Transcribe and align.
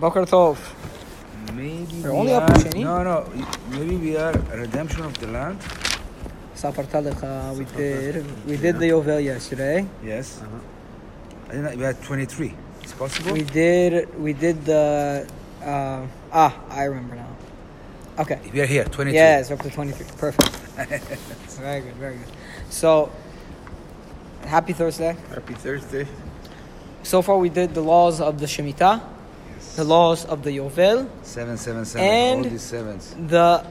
Boker 0.00 0.24
Tov. 0.24 0.58
Maybe 1.54 1.86
We're 2.02 2.12
only 2.12 2.34
are, 2.34 2.48
Sheni? 2.48 2.84
No, 2.84 3.02
no. 3.02 3.28
Maybe 3.70 3.96
we 3.96 4.16
are 4.16 4.32
redemption 4.54 5.02
of 5.04 5.18
the 5.18 5.26
land. 5.26 5.58
Safarta 6.54 7.02
lecha. 7.02 7.56
We 7.56 7.64
did. 7.64 8.46
We 8.46 8.56
did 8.56 8.78
the 8.78 8.86
Yovel 8.90 9.22
yesterday. 9.22 9.86
Yes. 10.02 10.42
I 11.48 11.52
didn't 11.52 11.64
know, 11.64 11.76
we 11.76 11.82
had 11.82 12.02
23. 12.02 12.54
It's 12.82 12.92
possible. 12.92 13.32
We 13.32 13.42
did. 13.42 14.18
We 14.18 14.32
did 14.32 14.64
the. 14.64 15.28
Uh, 15.62 16.06
ah, 16.32 16.58
I 16.70 16.84
remember 16.84 17.16
now. 17.16 17.28
Okay. 18.18 18.38
we 18.52 18.60
are 18.60 18.66
here. 18.66 18.84
23. 18.84 19.16
Yeah, 19.16 19.40
it's 19.40 19.50
up 19.50 19.60
to 19.60 19.70
23. 19.70 20.06
Perfect. 20.18 20.48
very 21.58 21.80
good, 21.80 21.94
very 21.94 22.16
good. 22.16 22.26
So, 22.70 23.10
happy 24.44 24.72
Thursday. 24.72 25.16
Happy 25.30 25.54
Thursday. 25.54 26.06
So 27.02 27.22
far, 27.22 27.38
we 27.38 27.48
did 27.48 27.74
the 27.74 27.80
laws 27.82 28.20
of 28.20 28.38
the 28.38 28.46
Shemitah, 28.46 29.02
the 29.76 29.84
laws 29.84 30.24
of 30.26 30.42
the 30.42 30.50
Yovel, 30.58 31.08
Seven, 31.22 31.56
seven, 31.56 31.84
seven. 31.84 32.06
And- 32.08 32.44
All 32.44 32.50
these 32.50 32.62
sevens. 32.62 33.14
the 33.28 33.64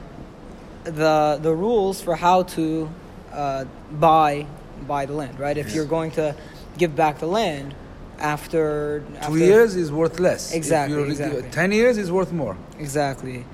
the 0.84 1.38
the 1.40 1.54
rules 1.54 2.00
for 2.02 2.16
how 2.16 2.42
to 2.42 2.90
uh, 3.32 3.64
buy 3.92 4.46
buy 4.86 5.06
the 5.06 5.12
land. 5.14 5.38
Right? 5.38 5.56
If 5.56 5.66
Yes. 5.66 5.74
you're 5.76 5.84
going 5.86 6.10
to 6.12 6.34
give 6.78 6.96
back 6.96 7.18
the 7.20 7.26
land 7.28 7.74
after 8.18 9.00
Two 9.10 9.16
after- 9.18 9.38
years 9.38 9.76
is 9.76 9.90
worth 9.92 10.18
less. 10.20 10.52
Exactly, 10.52 11.02
exactly. 11.04 11.42
Ten 11.50 11.72
years 11.72 11.98
is 11.98 12.10
worth 12.10 12.32
more. 12.32 12.56
Exactly. 12.78 13.44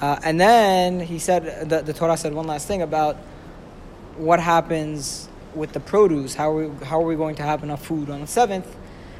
Uh, 0.00 0.18
and 0.24 0.40
then 0.40 0.98
he 0.98 1.18
said, 1.20 1.68
the, 1.68 1.80
the 1.82 1.92
Torah 1.92 2.16
said 2.16 2.34
one 2.34 2.46
last 2.46 2.66
thing 2.66 2.82
about 2.82 3.16
what 4.16 4.40
happens 4.40 5.28
with 5.54 5.72
the 5.72 5.78
produce. 5.80 6.34
How 6.34 6.50
are, 6.50 6.66
we, 6.68 6.84
how 6.84 7.00
are 7.00 7.06
we 7.06 7.14
going 7.14 7.36
to 7.36 7.42
have 7.44 7.62
enough 7.62 7.84
food 7.86 8.10
on 8.10 8.20
the 8.20 8.26
seventh? 8.26 8.66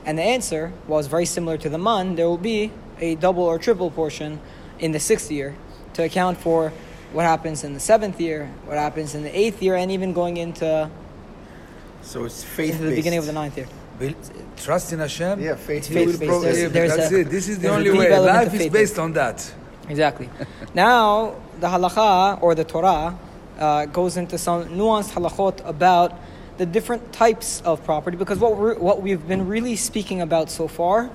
And 0.04 0.18
the 0.18 0.22
answer 0.22 0.72
was 0.88 1.06
very 1.06 1.26
similar 1.26 1.56
to 1.58 1.68
the 1.68 1.78
man. 1.78 2.16
There 2.16 2.28
will 2.28 2.38
be 2.38 2.70
a 3.00 3.14
double 3.16 3.44
or 3.44 3.58
triple 3.58 3.90
portion 3.90 4.40
in 4.78 4.92
the 4.92 5.00
sixth 5.00 5.30
year 5.30 5.54
to 5.94 6.02
account 6.04 6.38
for 6.38 6.72
what 7.12 7.24
happens 7.24 7.62
in 7.62 7.74
the 7.74 7.80
seventh 7.80 8.20
year, 8.20 8.50
what 8.64 8.78
happens 8.78 9.14
in 9.14 9.22
the 9.22 9.38
eighth 9.38 9.62
year, 9.62 9.76
and 9.76 9.90
even 9.90 10.12
going 10.12 10.38
into, 10.38 10.88
So 12.02 12.24
it's 12.24 12.42
faith 12.42 12.72
into 12.74 12.84
the 12.88 12.96
beginning 12.96 13.18
of 13.18 13.26
the 13.26 13.32
ninth 13.32 13.56
year. 13.56 13.66
Be- 13.98 14.16
Trust 14.56 14.92
in 14.92 14.98
Hashem. 14.98 15.40
Yeah, 15.40 15.54
faith 15.56 15.86
He 15.86 15.94
will 15.94 16.06
faith-based. 16.06 16.28
pro- 16.30 16.40
There's- 16.40 16.72
there's 16.72 16.96
That's 16.96 17.12
a- 17.12 17.20
it. 17.20 17.30
This 17.30 17.48
is 17.48 17.58
the 17.58 17.68
only 17.68 17.90
way. 17.90 18.18
Life 18.18 18.54
is 18.54 18.68
based 18.70 18.96
in 18.96 19.02
on 19.04 19.12
that. 19.12 19.52
Exactly. 19.88 20.28
now, 20.74 21.34
the 21.60 21.66
halacha 21.68 22.42
or 22.42 22.54
the 22.54 22.64
Torah 22.64 23.14
uh, 23.60 23.84
goes 23.86 24.16
into 24.16 24.38
some 24.38 24.64
nuanced 24.70 25.10
halachot 25.12 25.64
about 25.68 26.12
the 26.58 26.66
different 26.66 27.12
types 27.12 27.60
of 27.64 27.84
property 27.84 28.16
because 28.16 28.38
what, 28.38 28.56
we're, 28.56 28.78
what 28.78 29.02
we've 29.02 29.26
been 29.26 29.48
really 29.48 29.76
speaking 29.76 30.20
about 30.20 30.50
so 30.50 30.68
far 30.68 31.10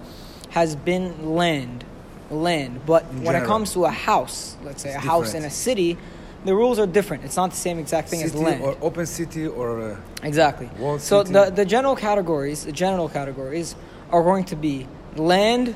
has 0.50 0.76
been 0.76 1.36
land. 1.36 1.84
Land. 2.30 2.82
But 2.86 3.04
In 3.12 3.24
when 3.24 3.36
it 3.36 3.46
comes 3.46 3.74
to 3.74 3.86
a 3.86 3.92
house, 3.92 4.58
let's 4.64 4.84
say 4.84 4.90
It's 4.90 4.98
a 4.98 5.08
house 5.08 5.34
in 5.34 5.46
a 5.46 5.50
city, 5.50 5.98
the 6.44 6.54
rules 6.54 6.80
are 6.80 6.88
different. 6.88 7.24
It's 7.24 7.38
not 7.38 7.52
the 7.52 7.58
same 7.58 7.80
exact 7.80 8.10
thing 8.10 8.22
as 8.24 8.34
land. 8.36 8.62
or 8.64 8.78
open 8.82 9.06
city 9.06 9.48
or 9.48 9.82
uh, 9.82 9.98
Exactly. 10.24 10.70
So 11.00 11.24
city. 11.24 11.34
the, 11.34 11.52
the 11.52 11.66
general 11.66 11.96
categories, 11.96 12.66
the 12.66 12.72
general 12.72 13.10
categories 13.10 13.76
are 14.12 14.24
going 14.24 14.46
to 14.46 14.56
be 14.56 14.88
land, 15.16 15.76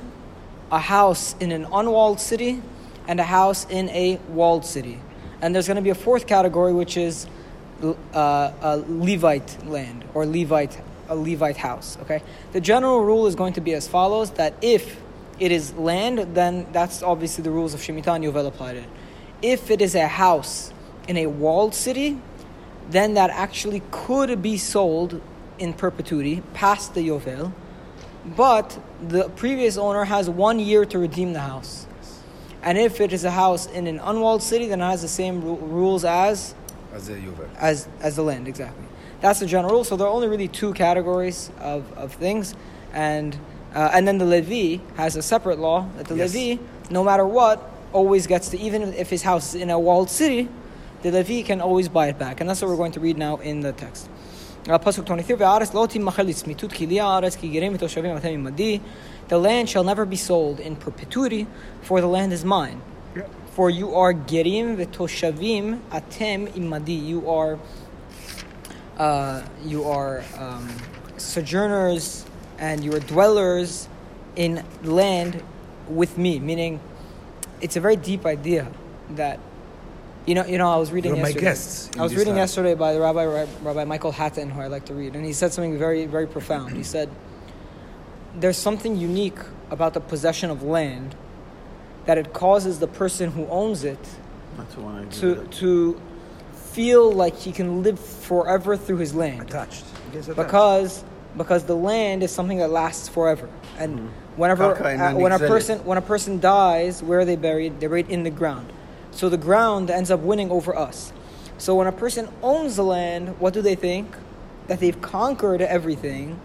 a 0.72 0.80
house 0.80 1.36
in 1.40 1.52
an 1.52 1.68
unwalled 1.72 2.20
city, 2.20 2.62
and 3.08 3.20
a 3.20 3.24
house 3.24 3.66
in 3.70 3.90
a 3.90 4.20
walled 4.30 4.66
city. 4.66 5.00
And 5.42 5.56
there's 5.56 5.68
going 5.68 5.76
to 5.76 5.82
be 5.82 5.90
a 5.90 5.96
fourth 5.96 6.28
category, 6.28 6.74
which 6.74 6.98
is 6.98 7.28
uh, 7.84 8.52
a 8.62 8.78
Levite 8.88 9.66
land 9.66 10.06
or 10.14 10.26
Levite 10.26 10.82
a 11.10 11.16
Levite 11.16 11.58
house. 11.58 11.98
Okay. 12.04 12.22
The 12.54 12.62
general 12.62 13.04
rule 13.04 13.28
is 13.28 13.36
going 13.36 13.54
to 13.54 13.62
be 13.62 13.74
as 13.74 13.88
follows: 13.88 14.32
that 14.32 14.54
if 14.62 15.00
it 15.40 15.52
is 15.52 15.74
land, 15.74 16.36
then 16.36 16.68
that's 16.72 17.04
obviously 17.04 17.44
the 17.44 17.52
rules 17.52 17.74
of 17.74 17.82
Shemitah 17.82 18.16
and 18.16 18.24
Yovel 18.24 18.48
apply 18.48 18.74
to 18.74 18.80
it. 18.80 18.90
If 19.42 19.72
it 19.72 19.82
is 19.82 19.96
a 19.96 20.08
house 20.08 20.72
in 21.08 21.18
a 21.18 21.26
walled 21.26 21.74
city, 21.74 22.20
then 22.90 23.16
that 23.16 23.30
actually 23.32 23.82
could 23.92 24.42
be 24.42 24.58
sold 24.58 25.20
in 25.58 25.74
perpetuity 25.74 26.44
past 26.54 26.94
the 26.94 27.08
Yovel, 27.08 27.52
but 28.26 28.80
the 29.02 29.30
previous 29.30 29.78
owner 29.78 30.06
has 30.06 30.30
one 30.30 30.60
year 30.60 30.86
to 30.86 31.00
redeem 31.00 31.34
the 31.34 31.40
house. 31.40 31.88
And 32.64 32.78
if 32.78 33.02
it 33.02 33.12
is 33.12 33.24
a 33.24 33.32
house 33.32 33.66
in 33.66 33.88
an 33.88 34.00
unwalled 34.00 34.44
city, 34.44 34.68
then 34.68 34.82
it 34.82 34.86
has 34.86 35.02
the 35.02 35.08
same 35.08 35.42
ru- 35.44 35.56
rules 35.56 36.06
as, 36.06 36.54
as 36.94 37.10
a 37.10 37.14
Yuval. 37.14 37.50
as, 37.58 37.88
as 38.02 38.16
the 38.16 38.24
land, 38.24 38.48
exactly. 38.48 38.86
That's 39.22 39.40
the 39.40 39.46
general 39.46 39.74
rule. 39.74 39.84
So 39.84 39.96
there 39.96 40.08
are 40.08 40.14
only 40.14 40.28
really 40.28 40.48
two 40.48 40.74
categories 40.74 41.52
of, 41.60 41.92
of 41.94 42.14
things. 42.14 42.56
And, 42.94 43.38
uh, 43.74 43.92
and 43.94 44.08
then 44.08 44.18
the 44.18 44.26
Levi 44.26 44.84
has 44.96 45.16
a 45.16 45.22
separate 45.22 45.60
law 45.60 45.88
that 45.98 46.08
the 46.08 46.16
Yes. 46.16 46.34
Levi, 46.34 46.62
no 46.90 47.04
matter 47.04 47.26
what, 47.26 47.62
always 47.94 48.26
gets 48.26 48.50
to, 48.50 48.60
even 48.60 48.94
if 48.94 49.10
his 49.10 49.22
house 49.22 49.54
is 49.54 49.62
in 49.62 49.70
a 49.70 49.80
walled 49.80 50.10
city, 50.10 50.50
the 51.04 51.12
Levi 51.12 51.44
can 51.44 51.62
always 51.62 51.88
buy 51.88 52.08
it 52.08 52.18
back. 52.18 52.42
And 52.42 52.50
that's 52.50 52.62
what 52.62 52.70
we're 52.70 52.78
going 52.78 52.94
to 52.94 53.00
read 53.00 53.18
now 53.18 53.38
in 53.38 53.62
the 53.62 53.74
text. 53.74 54.10
Uh, 54.70 54.78
Pasuk 54.78 55.06
23, 55.06 55.38
"V'aretz 55.38 55.74
lo 55.74 55.88
timachel 55.88 56.28
litzmitut 56.28 56.72
ki 56.72 56.86
li 56.86 56.98
haaretz 56.98 57.36
ki 57.36 57.50
gerim 57.50 57.76
v'toshavim 57.76 58.20
atem 58.20 58.46
imadi." 58.46 58.80
The 59.28 59.40
land 59.40 59.70
shall 59.70 59.84
never 59.84 60.06
be 60.06 60.16
sold 60.16 60.60
in 60.60 60.76
perpetuity, 60.76 61.48
for 61.82 62.00
the 62.00 62.08
land 62.08 62.32
is 62.32 62.46
mine. 62.46 62.82
For 63.52 63.70
you 63.70 63.96
are 63.96 64.14
gerim 64.14 64.78
v'toshavim 64.78 65.82
atem 65.90 66.48
imadi. 66.54 67.06
You 67.06 67.30
are, 67.30 67.60
uh, 68.98 69.44
you 69.66 69.84
are 69.84 70.24
um, 70.38 70.70
sojourners 71.18 72.26
and 72.58 72.82
you 72.82 72.94
are 72.94 73.02
dwellers 73.02 73.90
in 74.38 74.64
land 74.84 75.44
with 75.90 76.18
me. 76.18 76.40
Meaning, 76.40 76.80
it's 77.60 77.76
a 77.76 77.82
very 77.82 77.98
deep 77.98 78.26
idea 78.26 78.72
that, 79.12 79.40
you 80.26 80.34
know, 80.34 80.46
you 80.46 80.58
know. 80.58 80.70
I 80.70 80.78
was 80.78 80.92
reading. 80.92 81.16
You're 81.16 81.22
my 81.22 81.30
yesterday. 81.30 81.46
guests 81.46 81.90
I 81.98 82.04
was 82.04 82.16
reading 82.16 82.34
time. 82.34 82.38
yesterday 82.38 82.76
by 82.76 82.94
the 82.94 83.02
Rabbi 83.02 83.48
Rabbi 83.64 83.84
Michael 83.84 84.14
Hattin, 84.14 84.50
who 84.50 84.62
I 84.62 84.68
like 84.68 84.86
to 84.86 84.94
read, 84.94 85.14
and 85.16 85.26
he 85.26 85.34
said 85.34 85.52
something 85.52 85.78
very 85.78 86.06
very 86.06 86.28
profound. 86.28 86.78
He 86.78 86.84
said, 86.84 87.10
"There's 88.40 88.58
something 88.58 88.96
unique 88.96 89.40
about 89.70 89.94
the 89.94 90.00
possession 90.00 90.50
of 90.50 90.64
land." 90.64 91.16
That 92.06 92.18
it 92.18 92.34
causes 92.34 92.80
the 92.80 92.88
person 92.88 93.32
who 93.32 93.46
owns 93.48 93.84
it 93.84 94.00
to 95.12 95.48
to 95.60 96.02
feel 96.54 97.12
like 97.12 97.36
he 97.38 97.52
can 97.52 97.84
live 97.84 98.00
forever 98.00 98.78
through 98.78 98.98
his 98.98 99.14
land. 99.14 99.42
Attached. 99.42 99.86
Attached. 100.14 100.36
because 100.36 101.04
because 101.38 101.64
the 101.66 101.76
land 101.76 102.24
is 102.24 102.32
something 102.32 102.58
that 102.58 102.70
lasts 102.70 103.08
forever. 103.10 103.50
And 103.78 104.00
Mm-hmm. 104.00 104.08
whenever 104.42 104.64
uh, 104.84 105.14
when 105.14 105.32
a 105.32 105.40
person 105.40 105.80
when 105.86 105.98
a 105.98 106.02
person 106.02 106.40
dies 106.40 107.04
where 107.04 107.20
are 107.20 107.26
they 107.26 107.36
buried? 107.36 107.80
They're 107.80 107.90
buried 107.90 108.10
in 108.10 108.24
the 108.24 108.30
ground. 108.30 108.72
So 109.12 109.30
the 109.30 109.38
ground 109.38 109.90
ends 109.92 110.10
up 110.10 110.22
winning 110.22 110.50
over 110.52 110.76
us. 110.76 111.12
So 111.58 111.76
when 111.76 111.88
a 111.88 111.92
person 111.92 112.30
owns 112.42 112.76
the 112.78 112.84
land 112.84 113.40
what 113.40 113.54
do 113.54 113.62
they 113.62 113.76
think? 113.76 114.16
That 114.68 114.80
they've 114.80 115.00
conquered 115.02 115.62
everything 115.62 116.40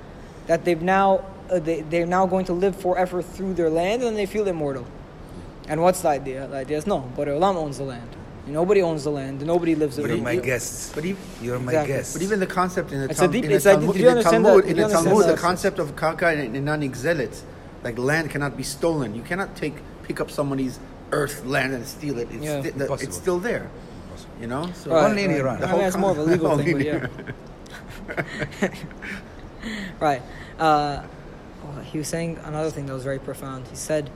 that 0.47 0.65
they've 0.65 0.83
now 0.83 1.25
uh, 1.51 1.61
they, 1.61 1.83
they're 1.83 2.07
now 2.07 2.27
going 2.27 2.45
to 2.47 2.53
live 2.53 2.75
forever 2.77 3.23
through 3.23 3.55
their 3.55 3.71
land 3.71 4.03
and 4.03 4.17
they 4.17 4.27
feel 4.27 4.47
immortal 4.49 4.87
and 5.69 5.81
what's 5.83 6.01
the 6.03 6.09
idea 6.09 6.47
the 6.47 6.57
idea 6.57 6.77
is 6.79 6.87
no 6.87 7.01
but 7.17 7.29
Olam 7.29 7.57
owns 7.57 7.79
the 7.79 7.85
land 7.85 8.09
nobody 8.47 8.81
owns 8.83 9.03
the 9.05 9.11
land 9.11 9.45
nobody 9.45 9.75
lives 9.75 9.99
You're 9.99 10.17
my 10.19 10.33
it 10.33 10.43
guests. 10.45 10.93
But 10.95 11.05
even, 11.05 11.21
You're 11.43 11.59
my 11.59 11.73
Exactly. 11.73 11.95
guests. 11.95 12.13
but 12.13 12.23
even 12.23 12.39
the 12.41 12.47
concept 12.47 12.93
in 12.93 12.99
the, 13.01 13.05
It's 13.11 13.19
a 13.19 13.23
Tal- 13.23 13.33
deep- 13.33 13.45
in 13.45 13.51
the 13.51 13.57
it's 13.57 13.65
like, 13.67 13.79
Talmud, 13.81 13.95
did 13.97 14.03
you 14.03 14.09
in 14.09 14.15
the 14.15 14.19
understand 14.21 14.45
Talmud, 14.45 14.63
that- 14.65 14.69
in 14.71 14.77
did 14.77 14.77
the 14.77 14.79
you 14.79 14.85
understand 14.87 15.17
Talmud, 15.19 15.37
the 15.37 15.41
concept 15.49 15.79
of 15.81 15.97
karka 15.97 16.27
and 16.33 16.55
nanizelet, 16.69 17.43
like 17.83 17.99
land 17.99 18.31
cannot 18.31 18.57
be 18.57 18.63
stolen. 18.63 19.15
You 19.17 19.23
cannot 19.23 19.57
take 19.57 19.75
pick 20.05 20.21
up 20.21 20.31
somebody's 20.31 20.79
earth 21.11 21.45
land 21.45 21.75
and 21.75 21.85
steal 21.87 22.19
it. 22.21 22.29
It's, 22.31 22.45
Yeah. 22.45 22.61
sti- 22.61 22.71
the- 22.71 22.93
it's 22.95 23.17
still 23.17 23.41
there. 23.41 23.67
You 24.41 24.47
know. 24.47 24.71
So 24.75 24.93
Right, 24.93 25.05
Only 25.11 25.25
in 25.25 25.31
right. 25.33 25.41
Iran. 25.41 25.57
I 25.57 25.61
The 25.61 25.67
mean, 25.67 25.77
whole 25.77 25.87
it's 25.89 25.97
more 25.97 26.11
of 26.13 26.19
a 26.19 26.23
legal 26.23 26.57
thing, 26.59 26.73
but 26.73 26.85
yeah. 26.87 27.07
right. 30.01 30.23
Uh, 30.59 31.03
well, 31.65 31.83
he 31.83 31.99
was 31.99 32.09
saying 32.09 32.39
another 32.45 32.71
thing 32.71 32.87
that 32.87 32.93
was 32.95 33.03
very 33.05 33.19
profound. 33.19 33.67
He 33.69 33.77
said, 33.77 34.11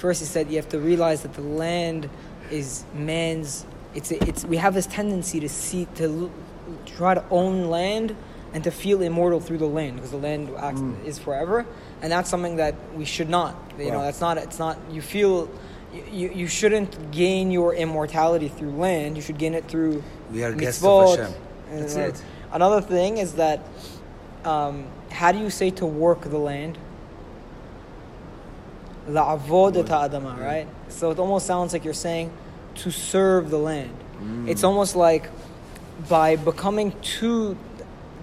first 0.00 0.20
he 0.20 0.26
said 0.26 0.50
you 0.50 0.56
have 0.56 0.68
to 0.70 0.80
realize 0.80 1.22
that 1.22 1.34
the 1.34 1.42
land 1.42 2.08
is 2.50 2.84
man's. 2.94 3.66
It's 3.94 4.10
it's 4.10 4.44
we 4.44 4.56
have 4.56 4.74
this 4.74 4.86
tendency 4.86 5.40
to 5.40 5.48
see 5.48 5.86
to 5.96 6.04
l- 6.04 6.30
try 6.86 7.14
to 7.14 7.24
own 7.30 7.70
land 7.70 8.16
and 8.52 8.64
to 8.64 8.70
feel 8.70 9.02
immortal 9.02 9.40
through 9.40 9.58
the 9.58 9.66
land 9.66 9.96
because 9.96 10.10
the 10.10 10.16
land 10.16 10.50
acts, 10.58 10.80
is 11.04 11.18
forever, 11.18 11.66
and 12.02 12.10
that's 12.10 12.28
something 12.28 12.56
that 12.56 12.74
we 12.96 13.04
should 13.04 13.28
not. 13.28 13.54
You 13.78 13.90
know, 13.90 14.02
that's 14.02 14.20
not. 14.20 14.38
It's 14.38 14.58
not. 14.58 14.78
You 14.90 15.02
feel. 15.02 15.50
You, 16.12 16.30
you, 16.30 16.46
shouldn't 16.46 17.10
gain 17.10 17.50
your 17.50 17.74
immortality 17.74 18.46
through 18.46 18.70
land. 18.70 19.16
You 19.16 19.22
should 19.22 19.38
gain 19.38 19.54
it 19.54 19.66
through 19.66 20.04
We 20.30 20.44
are 20.44 20.52
guests 20.52 20.84
of. 20.84 21.18
Hashem. 21.18 21.34
That's 21.72 21.96
uh, 21.96 22.00
it. 22.00 22.24
Another 22.52 22.80
thing 22.80 23.18
is 23.18 23.34
that 23.34 23.66
um, 24.44 24.86
how 25.10 25.32
do 25.32 25.40
you 25.40 25.50
say 25.50 25.70
to 25.70 25.86
work 25.86 26.22
the 26.22 26.38
land? 26.38 26.78
La'avod 29.10 29.76
et 29.76 29.88
ha'adama, 29.88 30.38
right? 30.38 30.66
So 30.88 31.10
it 31.10 31.18
almost 31.18 31.46
sounds 31.46 31.72
like 31.72 31.84
you're 31.84 31.94
saying 31.94 32.32
to 32.76 32.90
serve 32.90 33.50
the 33.50 33.58
land. 33.58 33.96
Mm. 34.22 34.48
It's 34.48 34.64
almost 34.64 34.96
like 34.96 35.30
by 36.08 36.36
becoming 36.36 36.94
too 37.02 37.56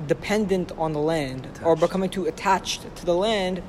dependent 0.06 0.72
on 0.78 0.94
the 0.94 1.00
land 1.00 1.48
or 1.64 1.76
becoming 1.76 2.10
too 2.10 2.26
attached 2.26 2.96
to 2.96 3.06
the 3.06 3.16
land, 3.16 3.64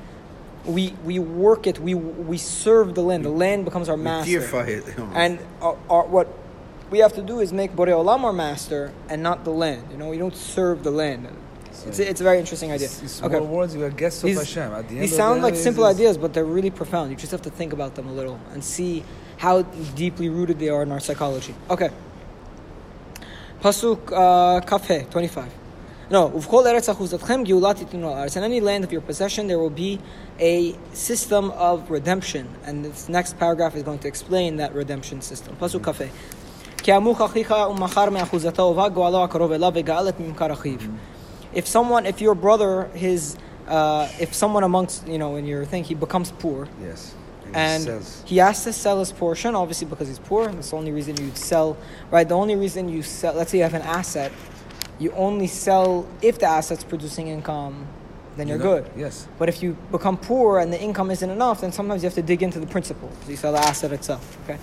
we 0.65 0.93
we 1.03 1.19
work 1.19 1.65
it. 1.67 1.79
We 1.79 1.95
we 1.95 2.37
serve 2.37 2.95
the 2.95 3.01
land. 3.01 3.25
The 3.25 3.29
land 3.29 3.65
becomes 3.65 3.89
our 3.89 3.97
master. 3.97 4.39
deify 4.39 4.65
it. 4.65 4.83
And 5.13 5.39
our, 5.61 5.77
our, 5.89 6.05
what 6.05 6.27
we 6.89 6.99
have 6.99 7.13
to 7.13 7.21
do 7.21 7.39
is 7.39 7.53
make 7.53 7.75
Borei 7.75 7.89
Olam 7.89 8.23
our 8.23 8.33
master 8.33 8.91
and 9.09 9.23
not 9.23 9.43
the 9.43 9.51
land. 9.51 9.87
You 9.91 9.97
know, 9.97 10.09
we 10.09 10.17
don't 10.17 10.35
serve 10.35 10.83
the 10.83 10.91
land. 10.91 11.27
It's, 11.86 11.98
it's 11.98 12.20
a 12.20 12.24
very 12.24 12.38
interesting 12.38 12.70
idea. 12.72 12.88
In 12.88 12.94
Okay. 13.26 13.36
small 13.38 13.46
words, 13.46 13.76
we 13.76 13.82
are 13.82 13.90
guests 13.90 14.22
of 14.22 14.28
These, 14.28 14.38
Hashem. 14.38 14.72
At 14.72 14.88
the 14.88 14.94
end 14.94 15.02
these 15.02 15.12
of 15.12 15.16
sound 15.16 15.40
the 15.40 15.44
like 15.46 15.54
day, 15.54 15.60
simple 15.60 15.84
it's- 15.84 15.96
ideas, 15.96 16.16
but 16.16 16.32
they're 16.32 16.44
really 16.58 16.70
profound. 16.70 17.10
You 17.10 17.16
just 17.16 17.32
have 17.32 17.42
to 17.42 17.50
think 17.50 17.72
about 17.72 17.94
them 17.94 18.06
a 18.08 18.12
little 18.12 18.38
and 18.52 18.64
see 18.64 19.04
how 19.36 19.62
deeply 20.02 20.28
rooted 20.30 20.58
they 20.58 20.70
are 20.70 20.82
in 20.82 20.90
our 20.92 21.00
psychology. 21.00 21.54
Okay. 21.68 21.90
Pasuk 23.62 24.12
uh, 24.12 24.60
Kafhe, 24.60 25.08
25. 25.10 25.50
No, 26.10 26.28
"Uvkol 26.30 26.64
eretz 26.66 26.88
achuzatchem 26.94 27.46
geulat 27.46 27.76
titnu 27.76 28.04
al-aretz." 28.04 28.36
In 28.36 28.42
any 28.44 28.60
land 28.60 28.84
of 28.84 28.92
your 28.92 29.00
possession, 29.00 29.46
there 29.46 29.58
will 29.58 29.70
be 29.70 29.98
a 30.38 30.74
system 30.92 31.50
of 31.52 31.90
redemption. 31.90 32.46
And 32.66 32.84
this 32.84 33.08
next 33.08 33.38
paragraph 33.38 33.74
is 33.74 33.82
going 33.82 33.98
to 34.00 34.08
explain 34.08 34.56
that 34.58 34.74
redemption 34.74 35.20
system. 35.22 35.56
Pasuk 35.60 35.80
Kafhe. 35.82 36.08
"כי 36.82 36.92
עמוך 36.92 37.20
אחיך 37.20 37.54
ומכר 37.70 38.10
מאחוזתו 38.10 38.62
ובא 38.62 38.88
גואלו 38.88 39.24
הקרוב 39.24 39.52
אליו 39.52 39.72
וגאל 39.74 40.08
את 40.08 40.20
ממכר 40.20 40.52
אחיו." 40.52 40.78
if 41.53 41.67
someone, 41.67 42.05
if 42.05 42.21
your 42.21 42.35
brother, 42.35 42.89
his, 42.93 43.37
uh, 43.67 44.07
if 44.19 44.33
someone 44.33 44.63
amongst, 44.63 45.07
you 45.07 45.17
know, 45.17 45.35
in 45.35 45.45
your 45.45 45.65
thing, 45.65 45.83
he 45.83 45.95
becomes 45.95 46.31
poor, 46.31 46.67
Yes. 46.81 47.13
and 47.53 47.83
says, 47.83 48.23
he 48.25 48.37
has 48.37 48.63
to 48.65 48.73
sell 48.73 48.99
his 48.99 49.11
portion, 49.11 49.55
obviously 49.55 49.87
because 49.87 50.07
he's 50.07 50.19
poor. 50.19 50.47
That's 50.47 50.69
the 50.69 50.77
only 50.77 50.91
reason 50.91 51.17
you'd 51.17 51.37
sell, 51.37 51.77
right? 52.11 52.27
The 52.27 52.35
only 52.35 52.55
reason 52.55 52.89
you 52.89 53.01
sell, 53.01 53.33
let's 53.33 53.51
say 53.51 53.57
you 53.57 53.63
have 53.63 53.73
an 53.73 53.81
asset, 53.81 54.31
you 54.99 55.11
only 55.13 55.47
sell 55.47 56.05
if 56.21 56.37
the 56.39 56.45
asset's 56.45 56.83
producing 56.83 57.27
income, 57.27 57.87
then 58.37 58.47
you 58.47 58.53
you're 58.55 58.63
know- 58.63 58.81
good. 58.81 58.91
Yes. 58.95 59.27
But 59.39 59.49
if 59.49 59.63
you 59.63 59.75
become 59.91 60.17
poor 60.17 60.59
and 60.59 60.71
the 60.71 60.79
income 60.79 61.09
isn't 61.09 61.29
enough, 61.29 61.61
then 61.61 61.71
sometimes 61.71 62.03
you 62.03 62.07
have 62.07 62.15
to 62.15 62.21
dig 62.21 62.43
into 62.43 62.59
the 62.59 62.67
principle. 62.67 63.09
So 63.25 63.31
you 63.31 63.37
sell 63.37 63.53
the 63.53 63.59
asset 63.59 63.91
itself. 63.91 64.37
Okay 64.43 64.59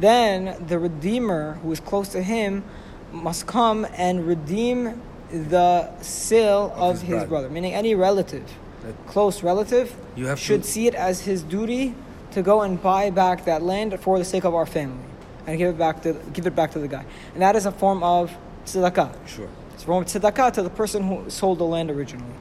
then 0.00 0.66
the 0.66 0.78
Redeemer 0.78 1.54
who 1.62 1.70
is 1.72 1.80
close 1.80 2.08
to 2.10 2.22
him 2.22 2.64
must 3.12 3.46
come 3.46 3.86
and 3.96 4.26
redeem 4.26 5.00
the 5.30 5.90
seal 6.00 6.72
of, 6.74 6.96
of 6.96 7.02
his, 7.02 7.02
his 7.02 7.08
brother. 7.08 7.26
brother. 7.28 7.50
meaning 7.50 7.74
any 7.74 7.94
relative, 7.94 8.50
that 8.82 9.06
close 9.06 9.42
relative, 9.42 9.94
you 10.16 10.34
should 10.36 10.62
to... 10.62 10.68
see 10.68 10.86
it 10.86 10.94
as 10.94 11.20
his 11.22 11.42
duty 11.42 11.94
to 12.32 12.42
go 12.42 12.62
and 12.62 12.82
buy 12.82 13.10
back 13.10 13.44
that 13.44 13.62
land 13.62 13.98
for 14.00 14.18
the 14.18 14.24
sake 14.24 14.44
of 14.44 14.54
our 14.54 14.66
family 14.66 15.04
and 15.46 15.58
give 15.58 15.74
it 15.74 15.78
back 15.78 16.02
to 16.02 16.14
give 16.32 16.46
it 16.46 16.54
back 16.54 16.70
to 16.72 16.78
the 16.78 16.88
guy. 16.88 17.04
And 17.34 17.42
that 17.42 17.56
is 17.56 17.66
a 17.66 17.72
form 17.72 18.02
of 18.02 18.36
tzedakah. 18.64 19.26
Sure. 19.26 19.48
It's 19.74 19.82
a 19.82 19.86
form 19.86 20.02
of 20.02 20.08
tzedakah 20.08 20.52
to 20.54 20.62
the 20.62 20.70
person 20.70 21.02
who 21.04 21.28
sold 21.30 21.58
the 21.58 21.64
land 21.64 21.90
originally. 21.90 22.34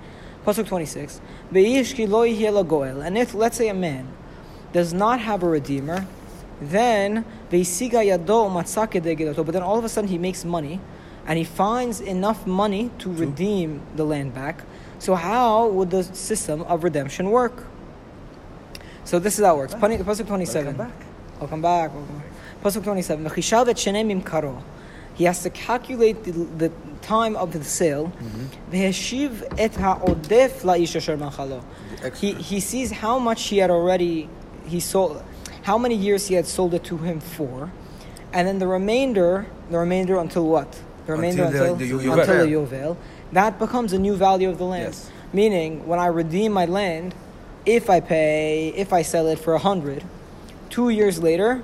Pasuk 0.46 0.68
26. 0.68 1.22
And 1.52 3.18
if, 3.18 3.34
let's 3.34 3.58
say, 3.58 3.68
a 3.68 3.74
man 3.74 4.08
does 4.72 4.94
not 4.94 5.20
have 5.20 5.44
a 5.44 5.50
redeemer, 5.50 6.06
then 6.62 7.26
ve'isiga 7.52 8.04
yado 8.06 8.50
u'matzah 8.50 8.90
kedei 8.90 9.18
gedoto. 9.18 9.46
But 9.46 9.54
then 9.54 9.64
all 9.64 9.78
of 9.78 9.86
a 9.86 9.90
sudden 9.90 10.10
he 10.10 10.18
makes 10.18 10.46
money, 10.46 10.80
and 11.26 11.38
he 11.38 11.44
finds 11.44 12.02
enough 12.02 12.46
money 12.48 12.92
to 13.00 13.12
redeem 13.12 13.82
the 13.96 14.04
land 14.04 14.34
back. 14.34 14.64
So 15.00 15.16
how 15.16 15.68
would 15.68 15.92
the 15.92 16.04
system 16.04 16.62
of 16.64 16.84
redemption 16.84 17.30
work? 17.32 17.66
So 19.06 19.18
this 19.18 19.40
is 19.40 19.46
how 19.46 19.56
it 19.56 19.58
works. 19.58 19.74
Pasuk 19.74 20.28
27. 20.28 20.78
Welcome 20.78 20.78
back. 20.78 21.40
Welcome 21.40 21.62
back. 21.62 21.94
Welcome 21.94 22.18
back. 22.18 22.64
Pasuk 22.64 22.84
27. 22.84 23.26
"V'chishav 23.26 23.68
et 23.70 23.78
shenei 23.78 24.06
mimkaro." 24.06 24.62
He 25.16 25.26
has 25.26 25.44
to 25.44 25.50
calculate 25.50 26.24
the, 26.24 26.32
the 26.32 26.72
time 27.02 27.36
of 27.36 27.52
the 27.52 27.64
sale. 27.64 28.08
Mm-hmm. 28.08 28.74
V'heshiv 28.76 29.56
et 29.58 29.76
ha'odef 29.76 30.62
la'ish 30.62 30.96
asher 30.96 31.18
machalo. 31.18 31.62
The 32.02 32.12
He, 32.12 32.34
he 32.34 32.60
sees 32.60 32.92
how 32.92 33.20
much 33.20 33.48
he 33.48 33.58
had 33.58 33.70
already, 33.70 34.30
he 34.66 34.80
sold, 34.80 35.24
how 35.64 35.78
many 35.78 35.96
years 35.96 36.28
he 36.28 36.36
had 36.36 36.46
sold 36.48 36.74
it 36.74 36.84
to 36.86 36.98
him 36.98 37.20
for. 37.20 37.72
And 38.34 38.48
then 38.48 38.60
the 38.60 38.68
remainder, 38.68 39.48
the 39.72 39.78
remainder 39.80 40.18
until 40.18 40.46
what? 40.48 40.80
The 41.06 41.14
remainder 41.14 41.46
Until 41.46 41.74
until, 41.74 41.76
the- 41.76 41.86
the 42.06 42.12
until 42.12 42.36
Yovel. 42.48 42.70
the 42.70 42.76
Yovel. 42.76 42.98
That 43.34 43.60
becomes 43.60 43.94
a 43.94 44.00
new 44.00 44.16
value 44.16 44.50
of 44.50 44.58
the 44.58 44.66
land. 44.66 44.84
Yes. 44.94 45.10
Meaning, 45.34 45.88
when 45.88 46.00
I 46.00 46.08
redeem 46.08 46.52
my 46.52 46.66
land, 46.66 47.14
if 47.66 47.90
I 47.90 48.00
pay, 48.00 48.70
if 48.76 48.94
I 48.94 49.02
sell 49.04 49.28
it 49.28 49.38
for 49.40 49.54
a 49.54 49.60
hundred, 49.60 50.04
two 50.70 50.90
years 50.90 51.22
later, 51.22 51.62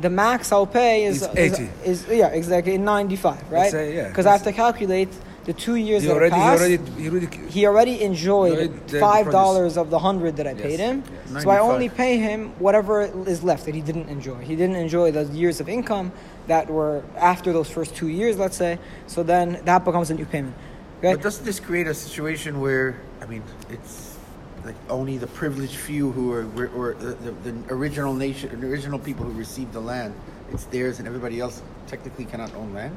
the 0.00 0.10
max 0.10 0.52
I'll 0.52 0.66
pay 0.66 1.04
is, 1.04 1.22
Is 1.22 1.28
is, 1.34 1.58
80. 1.60 1.70
is 1.84 2.06
yeah 2.08 2.28
exactly 2.28 2.78
ninety 2.78 3.16
five 3.16 3.42
right 3.50 3.70
say, 3.70 3.96
yeah, 3.96 4.08
because 4.08 4.26
I 4.26 4.32
have 4.32 4.44
to 4.44 4.52
calculate 4.52 5.08
the 5.48 5.54
two 5.54 5.76
years 5.76 6.02
He 6.02 6.08
that 6.08 6.14
already, 6.14 6.36
he 6.36 6.42
already, 6.42 6.76
he 7.00 7.08
already, 7.08 7.28
He 7.48 7.66
already 7.66 8.02
enjoyed 8.02 8.58
Enjoyed 8.58 8.86
the- 8.88 8.92
the 8.92 9.00
five 9.00 9.30
dollars 9.30 9.78
of 9.78 9.88
the 9.88 9.98
hundred 9.98 10.36
that 10.36 10.46
I 10.46 10.52
Yes, 10.52 10.60
paid 10.60 10.78
him, 10.78 11.02
yes. 11.32 11.42
so 11.42 11.48
I 11.48 11.58
only 11.60 11.88
pay 11.88 12.18
him 12.18 12.52
whatever 12.58 12.94
is 13.26 13.42
left 13.42 13.64
that 13.64 13.74
he 13.74 13.80
didn't 13.80 14.10
enjoy. 14.10 14.40
He 14.50 14.56
didn't 14.56 14.76
enjoy 14.76 15.10
the 15.10 15.24
years 15.42 15.58
of 15.62 15.66
income 15.70 16.12
that 16.48 16.68
were 16.68 17.02
after 17.16 17.50
those 17.54 17.70
first 17.70 17.96
two 17.96 18.08
years, 18.08 18.36
let's 18.36 18.58
say. 18.58 18.78
So 19.06 19.22
then 19.22 19.62
that 19.64 19.86
becomes 19.86 20.10
a 20.10 20.14
new 20.14 20.26
payment. 20.26 20.54
Okay? 20.98 21.14
But 21.14 21.22
doesn't 21.22 21.46
this 21.46 21.60
create 21.60 21.86
a 21.86 21.94
situation 21.94 22.60
where 22.60 23.00
I 23.22 23.24
mean 23.24 23.42
it's 23.70 24.18
like 24.66 24.76
only 24.90 25.16
the 25.16 25.28
privileged 25.28 25.76
few 25.76 26.12
who 26.12 26.30
are 26.30 26.44
or, 26.58 26.66
or 26.76 26.94
the, 26.94 27.12
the, 27.24 27.32
the 27.50 27.54
original 27.72 28.12
nation, 28.12 28.60
the 28.60 28.66
original 28.66 28.98
people 28.98 29.24
who 29.24 29.32
received 29.32 29.72
the 29.72 29.80
land, 29.80 30.12
it's 30.52 30.64
theirs, 30.66 30.98
and 30.98 31.08
everybody 31.08 31.40
else 31.40 31.62
technically 31.86 32.26
cannot 32.26 32.54
own 32.54 32.74
land. 32.74 32.94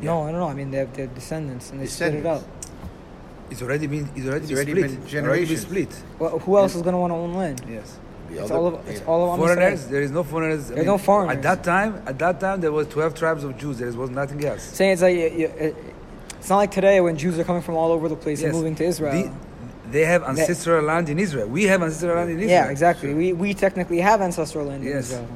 No, 0.00 0.22
I 0.24 0.30
don't 0.30 0.40
know. 0.40 0.48
I 0.48 0.54
mean, 0.54 0.70
they 0.70 0.78
have 0.78 0.94
their 0.94 1.06
descendants 1.08 1.70
and 1.70 1.80
they 1.80 1.86
split 1.86 2.14
it 2.14 2.26
up. 2.26 2.42
It's 3.50 3.62
already 3.62 3.86
been, 3.86 4.08
it's 4.14 4.26
already 4.26 4.44
It's 4.44 4.48
been 4.48 4.56
already 4.56 4.70
split. 4.72 4.74
been 4.74 4.84
Already 4.84 5.00
been 5.00 5.08
generations. 5.08 5.60
split. 5.62 6.02
Well, 6.18 6.38
who 6.38 6.58
else 6.58 6.74
is 6.74 6.82
going 6.82 6.92
to 6.92 6.98
want 6.98 7.12
to 7.12 7.16
own 7.16 7.34
land? 7.34 7.62
Yes. 7.68 7.96
The 8.28 8.34
It's 8.42 8.50
other- 8.50 8.54
all 8.54 8.66
of 8.66 8.88
it's 8.88 9.00
yeah. 9.00 9.06
all 9.06 9.32
of 9.32 9.38
Foreigners, 9.38 9.86
there 9.86 10.02
is 10.02 10.10
no 10.10 10.22
foreigners. 10.22 10.70
I 10.70 10.74
There 10.74 10.84
no 10.84 10.98
foreigners. 10.98 11.36
At 11.38 11.42
that 11.44 11.64
time, 11.64 12.02
at 12.06 12.18
that 12.18 12.38
time, 12.40 12.60
there 12.60 12.72
was 12.72 12.86
12 12.88 13.14
tribes 13.14 13.42
of 13.44 13.56
Jews. 13.56 13.78
There 13.78 13.90
was 13.92 14.10
nothing 14.10 14.44
else. 14.44 14.62
Saying 14.64 14.92
it's 14.92 15.02
like 15.02 15.14
you- 15.16 15.32
you- 15.40 15.52
it- 15.58 15.76
it's 16.38 16.50
not 16.50 16.58
like 16.58 16.70
today 16.70 17.00
when 17.00 17.16
Jews 17.16 17.38
are 17.38 17.44
coming 17.44 17.62
from 17.62 17.76
all 17.76 17.90
over 17.90 18.06
the 18.08 18.16
place 18.16 18.42
and 18.42 18.52
moving 18.52 18.74
to 18.76 18.84
Israel. 18.84 19.12
The- 19.12 19.30
they 19.90 20.04
have 20.04 20.22
ancestral 20.24 20.84
land 20.84 21.08
in 21.08 21.18
Israel. 21.18 21.48
We 21.48 21.64
have 21.64 21.82
ancestral 21.82 22.16
land 22.16 22.28
in 22.28 22.36
Israel. 22.40 22.50
yeah, 22.66 22.70
exactly. 22.70 23.14
We 23.14 23.32
we 23.32 23.54
technically 23.54 24.00
have 24.00 24.20
ancestral 24.20 24.66
land 24.66 24.82
in 24.84 24.90
Yes. 24.90 25.04
Israel. 25.06 25.26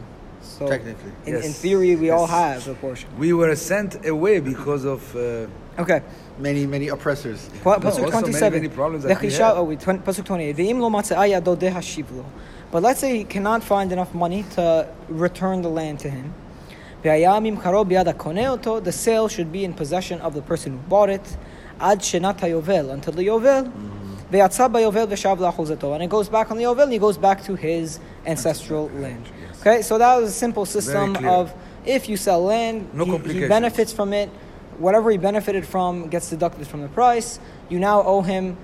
So 0.42 0.66
Technically. 0.68 1.12
in, 1.26 1.36
in 1.36 1.52
theory, 1.52 1.96
we 1.96 2.10
all 2.10 2.26
have 2.26 2.66
a 2.68 2.74
portion. 2.74 3.08
We 3.18 3.32
were 3.32 3.54
sent 3.56 4.06
away 4.06 4.40
because 4.40 4.84
of. 4.84 5.14
Uh, 5.16 5.46
Okay. 5.78 6.02
Many 6.38 6.66
many 6.66 6.88
oppressors. 6.88 7.48
Pa- 7.64 7.76
No, 7.78 7.88
Pasuk 7.88 8.10
27. 8.10 8.40
many, 8.52 8.56
many 8.56 8.68
problems 8.68 9.04
that 9.04 9.18
we 9.22 9.28
Lechisha- 9.28 9.38
have. 9.38 9.56
oh, 9.56 9.62
wait, 9.64 9.80
twen- 9.80 10.00
Pasuk 10.00 10.24
28. 10.26 10.54
"Ve'im 10.54 10.78
lo 10.80 10.90
matzah 10.90 11.16
yado 11.16 11.56
dehashiv 11.56 12.04
lo." 12.14 12.26
But 12.70 12.82
let's 12.82 13.00
say 13.00 13.16
he 13.16 13.24
cannot 13.24 13.64
find 13.64 13.90
enough 13.90 14.12
money 14.14 14.44
to 14.56 14.86
return 15.08 15.62
the 15.62 15.70
land 15.70 15.98
to 16.00 16.10
him. 16.10 16.34
"Ve'aya 17.02 17.40
mimcharo 17.40 17.86
biyad 17.88 18.06
hakoneh 18.12 18.50
oto," 18.50 18.80
The 18.80 18.92
sale 18.92 19.28
should 19.28 19.50
be 19.50 19.64
in 19.64 19.72
possession 19.72 20.20
of 20.20 20.34
the 20.34 20.42
person 20.42 20.72
who 20.72 20.78
bought 20.90 21.08
it. 21.08 21.36
Ad 21.80 22.00
shenat 22.00 22.38
hayovel 22.40 22.90
until 22.92 23.14
the 23.14 23.22
yovel. 23.26 23.64
Mm-hmm. 23.64 24.30
Ve'yatza 24.30 24.70
bayovel 24.70 25.06
v'shav 25.08 25.38
la'achuzato. 25.38 25.94
And 25.94 26.02
it 26.02 26.10
goes 26.10 26.28
back 26.28 26.50
on 26.50 26.58
the 26.58 26.64
yovel 26.64 26.82
and 26.82 26.92
he 26.92 26.98
goes 26.98 27.16
back 27.16 27.42
to 27.44 27.54
his 27.56 27.98
ancestral 28.26 28.90
land. 29.00 29.24
Okay, 29.62 29.82
so 29.82 29.96
that 29.96 30.16
was 30.20 30.28
a 30.30 30.32
simple 30.32 30.66
system 30.66 31.14
of 31.24 31.52
if 31.86 32.08
you 32.08 32.16
sell 32.16 32.42
land, 32.42 32.92
No 32.92 33.04
he- 33.04 33.32
he 33.32 33.46
benefits 33.48 33.92
from 33.92 34.12
it. 34.12 34.28
Whatever 34.78 35.10
he 35.12 35.18
benefited 35.18 35.64
from 35.64 36.08
gets 36.08 36.30
deducted 36.30 36.66
from 36.66 36.82
the 36.82 36.88
price. 36.88 37.38
You 37.68 37.78
now 37.78 38.02
owe 38.02 38.22
him. 38.22 38.56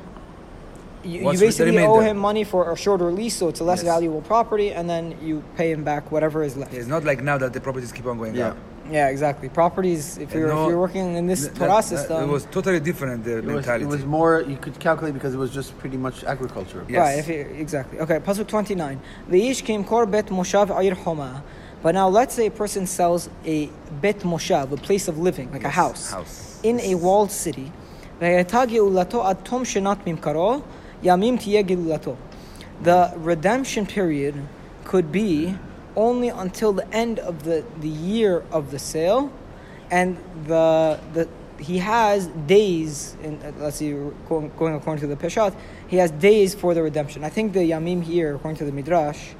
You, 1.04 1.30
you 1.30 1.38
basically 1.38 1.78
owe 1.78 2.00
him 2.00 2.16
money 2.18 2.42
for 2.42 2.72
a 2.72 2.76
shorter 2.76 3.12
lease, 3.12 3.36
so 3.36 3.46
it's 3.48 3.60
a 3.60 3.64
less 3.64 3.78
Yes. 3.84 3.92
valuable 3.94 4.22
property, 4.22 4.72
and 4.72 4.90
then 4.90 5.14
you 5.22 5.44
pay 5.56 5.70
him 5.70 5.84
back 5.84 6.10
whatever 6.10 6.42
is 6.42 6.56
left. 6.56 6.74
it's 6.74 6.88
not 6.88 7.04
like 7.04 7.22
now 7.22 7.38
that 7.38 7.52
the 7.52 7.60
properties 7.60 7.92
keep 7.92 8.06
on 8.06 8.18
going 8.18 8.34
Yeah. 8.34 8.48
up. 8.48 8.56
Yeah, 8.90 9.08
exactly. 9.08 9.48
Properties. 9.48 10.18
If 10.18 10.32
you're, 10.32 10.48
no, 10.48 10.64
if 10.64 10.70
you're 10.70 10.78
working 10.78 11.16
in 11.16 11.26
this 11.26 11.48
Torah 11.48 11.82
system, 11.82 12.22
it 12.22 12.32
was 12.32 12.46
totally 12.46 12.80
different. 12.80 13.24
The 13.24 13.38
it 13.38 13.44
mentality. 13.44 13.84
Was, 13.84 13.94
it 13.94 13.98
was 13.98 14.06
more. 14.06 14.42
You 14.42 14.56
could 14.56 14.78
calculate 14.78 15.14
because 15.14 15.34
it 15.34 15.38
was 15.38 15.50
just 15.50 15.76
pretty 15.78 15.96
much 15.96 16.24
agriculture. 16.24 16.84
Yes. 16.88 16.98
Right. 16.98 17.18
If 17.18 17.28
you, 17.28 17.60
exactly. 17.60 18.00
Okay. 18.00 18.18
Pasuk 18.18 18.48
twenty 18.48 18.74
nine. 18.74 19.00
The 19.28 19.54
kim 19.56 19.84
kor 19.84 20.06
bet 20.06 20.26
moshav 20.26 20.68
ayir 20.68 20.94
homa. 20.94 21.42
But 21.82 21.94
now, 21.94 22.08
let's 22.08 22.34
say 22.34 22.46
a 22.46 22.50
person 22.50 22.86
sells 22.86 23.28
a 23.44 23.70
bet 24.00 24.20
moshav, 24.20 24.72
a 24.72 24.76
place 24.76 25.06
of 25.06 25.18
living, 25.18 25.52
like 25.52 25.62
yes, 25.62 25.70
a 25.70 25.74
house, 25.74 26.10
house, 26.10 26.60
in 26.64 26.80
a 26.80 26.96
walled 26.96 27.30
city. 27.30 27.70
The 28.18 28.44
redemption 33.16 33.86
period 33.86 34.34
could 34.84 35.12
be 35.12 35.54
only 35.96 36.28
until 36.28 36.72
the 36.72 36.86
end 36.94 37.18
of 37.18 37.42
the, 37.44 37.64
the 37.80 37.88
year 37.88 38.44
of 38.50 38.70
the 38.70 38.78
sale, 38.78 39.32
and 39.90 40.16
the 40.46 40.98
the 41.12 41.28
he 41.58 41.78
has 41.78 42.28
days. 42.46 43.16
In, 43.22 43.40
uh, 43.42 43.52
let's 43.58 43.76
see, 43.76 43.90
going, 44.28 44.52
going 44.56 44.74
according 44.74 45.00
to 45.00 45.06
the 45.08 45.16
Peshat, 45.16 45.54
he 45.88 45.96
has 45.96 46.10
days 46.12 46.54
for 46.54 46.72
the 46.74 46.82
redemption. 46.82 47.24
I 47.24 47.30
think 47.30 47.52
the 47.52 47.60
yamim 47.70 48.02
here, 48.02 48.36
according 48.36 48.58
to 48.58 48.64
the 48.64 48.72
midrash, 48.72 49.30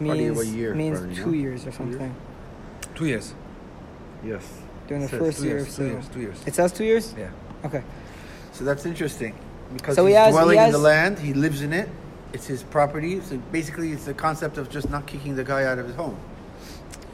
means 0.00 0.52
year, 0.52 0.74
means 0.74 0.98
probably, 0.98 1.16
two 1.16 1.26
no? 1.26 1.32
years 1.32 1.66
or 1.66 1.72
something 1.72 2.14
two 2.94 3.06
years. 3.06 3.34
Yes. 4.24 4.46
during 4.86 5.02
the 5.02 5.08
Says 5.08 5.18
first 5.18 5.38
two 5.38 5.44
year 5.44 5.56
years, 5.58 5.68
of 5.68 5.74
two 5.76 5.82
sale. 5.82 5.92
years, 5.92 6.08
two 6.08 6.20
years. 6.20 6.42
It 6.46 6.54
says 6.54 6.72
two 6.72 6.84
years. 6.84 7.14
Yeah. 7.18 7.30
Okay. 7.64 7.82
So 8.52 8.64
that's 8.64 8.86
interesting 8.86 9.34
because 9.72 9.96
So 9.96 10.06
he 10.06 10.12
he's 10.12 10.18
has- 10.18 10.26
he 10.28 10.32
dwelling 10.32 10.58
in 10.58 10.72
the 10.72 10.78
land. 10.78 11.18
He 11.18 11.34
lives 11.34 11.62
in 11.62 11.72
it. 11.72 11.88
It's 12.34 12.46
his 12.46 12.64
property. 12.64 13.20
So 13.20 13.38
basically, 13.52 13.92
it's 13.92 14.04
the 14.04 14.14
concept 14.14 14.58
of 14.58 14.68
just 14.68 14.90
not 14.90 15.06
kicking 15.06 15.36
the 15.36 15.44
guy 15.44 15.64
out 15.64 15.78
of 15.78 15.86
his 15.86 15.94
home. 15.94 16.18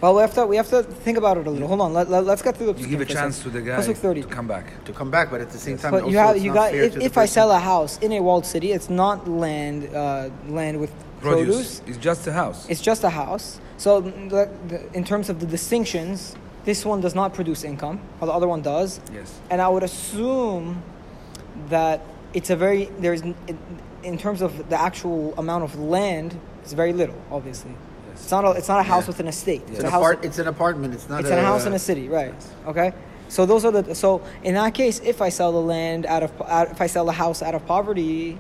Well, 0.01 0.15
we 0.15 0.23
have 0.23 0.33
to 0.35 0.47
we 0.47 0.57
have 0.57 0.71
to 0.71 0.83
think 0.83 1.19
about 1.19 1.37
it 1.37 1.47
a 1.47 1.51
little. 1.51 1.69
Hold 1.69 1.83
on. 1.83 1.93
Let, 1.93 2.09
let, 2.09 2.27
us 2.27 2.41
get 2.41 2.57
through 2.57 2.73
the. 2.73 2.81
You 2.81 2.87
give 2.87 3.03
a 3.03 3.05
chance 3.05 3.43
to 3.43 3.51
the 3.51 3.61
guy 3.61 3.79
Pasuk 3.79 3.99
thirty. 3.99 4.23
to 4.23 4.29
come 4.29 4.49
back. 4.49 4.83
To 4.85 4.93
come 4.95 5.11
back, 5.11 5.31
but 5.31 5.43
at 5.43 5.51
the 5.51 5.59
same 5.59 5.77
time, 5.77 5.91
But 5.91 6.05
also 6.05 6.11
you 6.11 6.19
have 6.19 6.37
it's 6.37 6.45
you 6.45 6.51
not 6.51 6.55
got 6.55 6.71
fair 6.71 6.85
if, 6.85 6.95
to 6.95 7.03
if 7.03 7.19
I 7.19 7.27
sell 7.27 7.51
a 7.53 7.59
house 7.59 7.99
in 7.99 8.13
a 8.13 8.21
walled 8.21 8.47
city, 8.47 8.73
it's 8.73 8.89
not 8.89 9.29
land 9.29 9.95
uh, 9.95 10.31
land 10.49 10.81
with 10.81 10.91
produce. 11.21 11.81
Produce. 11.81 11.83
It's 11.87 11.99
just 11.99 12.27
a 12.27 12.33
house. 12.33 12.67
It's 12.71 12.81
just 12.81 13.05
a 13.05 13.11
house. 13.11 13.61
So 13.77 14.03
mm, 14.03 14.31
the, 14.31 14.51
the, 14.69 14.93
in 14.95 15.05
terms 15.05 15.29
of 15.29 15.39
the 15.39 15.47
distinctions, 15.47 16.35
this 16.65 16.87
one 16.87 17.03
does 17.03 17.15
not 17.15 17.35
produce 17.35 17.63
income, 17.63 17.99
while 18.19 18.31
the 18.31 18.35
other 18.35 18.49
one 18.49 18.63
does. 18.63 19.01
Yes. 19.13 19.39
And 19.51 19.61
I 19.61 19.69
would 19.69 19.83
assume 19.83 20.83
that 21.69 22.01
it's 22.33 22.49
a 22.49 22.57
very 22.57 22.87
there's 23.01 23.23
in, 24.03 24.13
in 24.15 24.19
terms 24.19 24.43
of 24.43 24.69
the 24.69 24.81
actual 24.81 25.35
amount 25.39 25.65
of 25.65 25.79
land, 25.79 26.39
it's 26.63 26.73
very 26.73 26.93
little. 26.93 27.21
Obviously, 27.31 27.71
Yes. 28.09 28.23
it's 28.23 28.31
not 28.31 28.45
a, 28.45 28.51
it's 28.53 28.69
not 28.69 28.81
a 28.81 28.83
house 28.83 29.05
Yeah. 29.05 29.09
with 29.09 29.21
an 29.21 29.29
estate. 29.29 29.63
It's 29.63 29.71
It's 29.73 29.81
an, 29.81 29.87
a 29.87 29.91
house. 29.91 30.01
apart, 30.01 30.25
it's 30.25 30.39
an 30.39 30.49
apartment. 30.49 30.95
It's 30.95 31.09
not. 31.09 31.21
it's 31.21 31.31
a, 31.31 31.33
in 31.33 31.39
a 31.39 31.43
house 31.43 31.67
in 31.67 31.73
a 31.73 31.79
city, 31.79 32.09
right? 32.09 32.35
Okay. 32.67 32.93
So 33.29 33.47
those 33.47 33.65
are 33.65 33.71
the 33.71 33.95
so 33.95 34.23
in 34.43 34.55
that 34.55 34.75
case, 34.75 35.01
if 35.05 35.23
I 35.23 35.29
sell 35.29 35.53
the 35.53 35.61
land 35.61 36.05
out 36.07 36.23
of 36.25 36.33
if 36.71 36.81
I 36.81 36.87
sell 36.89 37.05
the 37.05 37.13
house 37.13 37.43
out 37.43 37.55
of 37.55 37.65
poverty, 37.67 38.39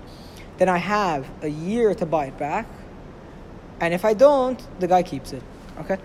then 0.58 0.68
I 0.68 0.78
have 0.78 1.26
a 1.42 1.48
year 1.48 1.94
to 1.94 2.04
buy 2.06 2.26
it 2.26 2.36
back, 2.38 2.66
and 3.80 3.94
if 3.94 4.04
I 4.04 4.14
don't, 4.14 4.60
the 4.80 4.88
guy 4.88 5.02
keeps 5.04 5.32
it. 5.32 5.42
Okay. 5.80 5.96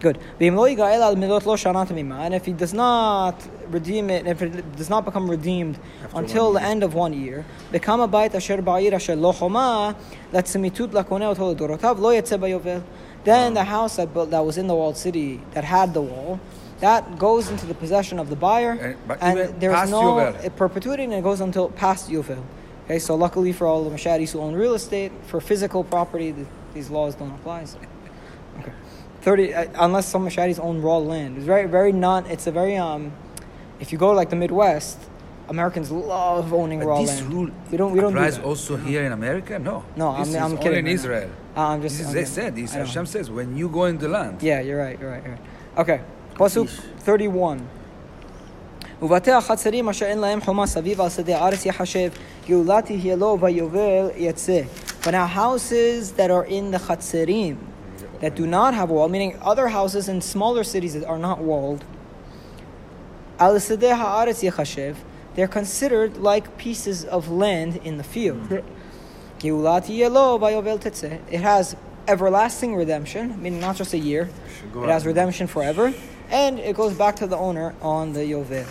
Good. 0.00 0.18
And 0.40 2.34
if 2.34 2.46
he 2.46 2.52
does 2.54 2.72
not 2.72 3.34
redeem 3.68 4.08
it, 4.08 4.26
if 4.26 4.40
it 4.40 4.76
does 4.76 4.88
not 4.88 5.04
become 5.04 5.30
redeemed 5.30 5.78
After 6.02 6.18
until 6.18 6.54
the 6.54 6.62
end 6.62 6.82
of 6.82 6.94
one 6.94 7.12
year, 7.12 7.44
become 7.70 8.00
a 8.00 8.08
bait 8.08 8.34
asher 8.34 8.62
ba'ir 8.62 8.94
asher. 8.94 9.14
Then 13.22 13.52
the 13.52 13.64
house 13.64 13.96
that, 13.96 14.14
built, 14.14 14.30
that 14.30 14.40
was 14.40 14.56
in 14.56 14.66
the 14.66 14.74
walled 14.74 14.96
city, 14.96 15.42
that 15.50 15.64
had 15.64 15.92
the 15.92 16.00
wall, 16.00 16.40
that 16.78 17.18
goes 17.18 17.50
into 17.50 17.66
the 17.66 17.74
possession 17.74 18.18
of 18.18 18.30
the 18.30 18.36
buyer, 18.36 18.96
and, 19.20 19.38
and 19.38 19.60
there's 19.60 19.90
no 19.90 20.34
perpetuity, 20.56 21.04
and 21.04 21.12
it 21.12 21.22
goes 21.22 21.42
until 21.42 21.68
past 21.68 22.08
Yovel. 22.08 22.42
Okay, 22.86 22.98
so 22.98 23.14
luckily 23.14 23.52
for 23.52 23.66
all 23.66 23.84
the 23.84 23.90
Mashadis 23.94 24.32
who 24.32 24.40
own 24.40 24.54
real 24.54 24.72
estate, 24.72 25.12
for 25.26 25.42
physical 25.42 25.84
property, 25.84 26.30
the, 26.30 26.46
these 26.72 26.88
laws 26.88 27.14
don't 27.14 27.32
apply. 27.32 27.66
So. 27.66 27.78
Okay 28.60 28.72
30, 29.21 29.53
uh, 29.53 29.65
unless 29.79 30.05
some 30.07 30.25
Mashadis 30.27 30.59
own 30.59 30.81
raw 30.81 30.97
land. 30.97 31.37
It's 31.37 31.45
very, 31.45 31.67
very 31.67 31.91
not, 31.91 32.29
it's 32.29 32.47
a 32.47 32.51
very, 32.51 32.77
um, 32.77 33.11
if 33.79 33.91
you 33.91 33.97
go 33.97 34.11
like 34.11 34.29
the 34.29 34.35
Midwest, 34.35 34.97
Americans 35.49 35.91
love 35.91 36.53
owning 36.53 36.79
But 36.79 36.87
raw 36.87 37.01
this 37.01 37.21
land. 37.21 37.33
rule 37.33 37.49
we 37.71 37.77
don't, 37.77 37.91
we 37.91 37.99
don't 37.99 38.13
do 38.13 38.17
applies 38.19 38.37
that. 38.37 38.45
also 38.45 38.75
here 38.77 39.03
in 39.03 39.11
America. 39.11 39.57
No. 39.59 39.83
No, 39.95 40.11
this 40.17 40.19
I'm- 40.19 40.29
is 40.29 40.35
I'm 40.35 40.43
only 40.51 40.57
kidding 40.63 40.79
in 40.79 40.85
right 40.85 40.85
now. 40.85 40.91
Israel. 41.01 41.29
Uh, 41.57 41.59
I'm 41.61 41.81
just, 41.81 41.97
This 41.97 42.01
is, 42.01 42.07
I'm 42.07 42.13
they 42.13 42.19
kidding. 42.21 42.33
said. 42.33 42.55
This 42.55 42.73
I 42.75 42.79
know. 42.79 42.85
Hashem 42.85 43.05
says 43.05 43.29
when 43.31 43.55
you 43.55 43.69
go 43.69 43.85
in 43.85 43.97
the 43.97 44.07
land. 44.07 44.41
Yeah, 44.41 44.59
you're 44.61 44.79
right, 44.85 44.97
you're 44.99 45.11
right, 45.11 45.23
you're 45.23 45.35
right. 45.35 45.79
Okay, 45.81 45.99
פסוק 46.37 46.67
Yeesh. 46.67 47.05
31. 47.05 47.57
ובתי 49.01 49.31
החצרים 49.31 49.89
אשר 49.89 50.05
אין 50.05 50.19
להם 50.19 50.41
חומה 50.41 50.67
סביב 50.67 51.01
על 51.01 51.09
שדה 51.09 51.37
הארץ 51.37 51.65
יחשב, 51.65 52.09
גאולה 52.47 52.81
תהיה 52.81 53.15
לו 53.15 53.37
ויובל 53.41 54.09
יצא. 54.15 54.61
But 55.01 55.07
now 55.11 55.25
houses 55.35 56.11
that 56.17 56.29
are 56.31 56.45
in 56.49 56.71
the 56.75 56.79
chatzerim, 56.87 57.55
that 58.20 58.36
do 58.36 58.46
not 58.46 58.74
have 58.74 58.90
wall, 58.90 59.08
meaning 59.08 59.38
other 59.42 59.68
houses 59.68 60.08
in 60.08 60.20
smaller 60.20 60.62
cities 60.62 60.94
that 60.94 61.04
are 61.04 61.18
not 61.18 61.38
walled, 61.38 61.84
they're 65.34 65.48
considered 65.48 66.16
like 66.18 66.58
pieces 66.58 67.04
of 67.04 67.30
land 67.30 67.76
in 67.84 67.96
the 67.96 68.04
field. 68.04 68.40
Hmm. 68.40 68.58
It 71.30 71.40
has 71.40 71.76
everlasting 72.06 72.76
redemption, 72.76 73.42
meaning 73.42 73.60
not 73.60 73.76
just 73.76 73.94
a 73.94 73.98
year, 73.98 74.28
it 74.74 74.88
has 74.88 75.06
redemption 75.06 75.46
forever, 75.46 75.94
and 76.30 76.58
it 76.58 76.76
goes 76.76 76.92
back 76.94 77.16
to 77.16 77.26
the 77.26 77.36
owner 77.36 77.74
on 77.80 78.12
the 78.12 78.20
Yovel. 78.20 78.66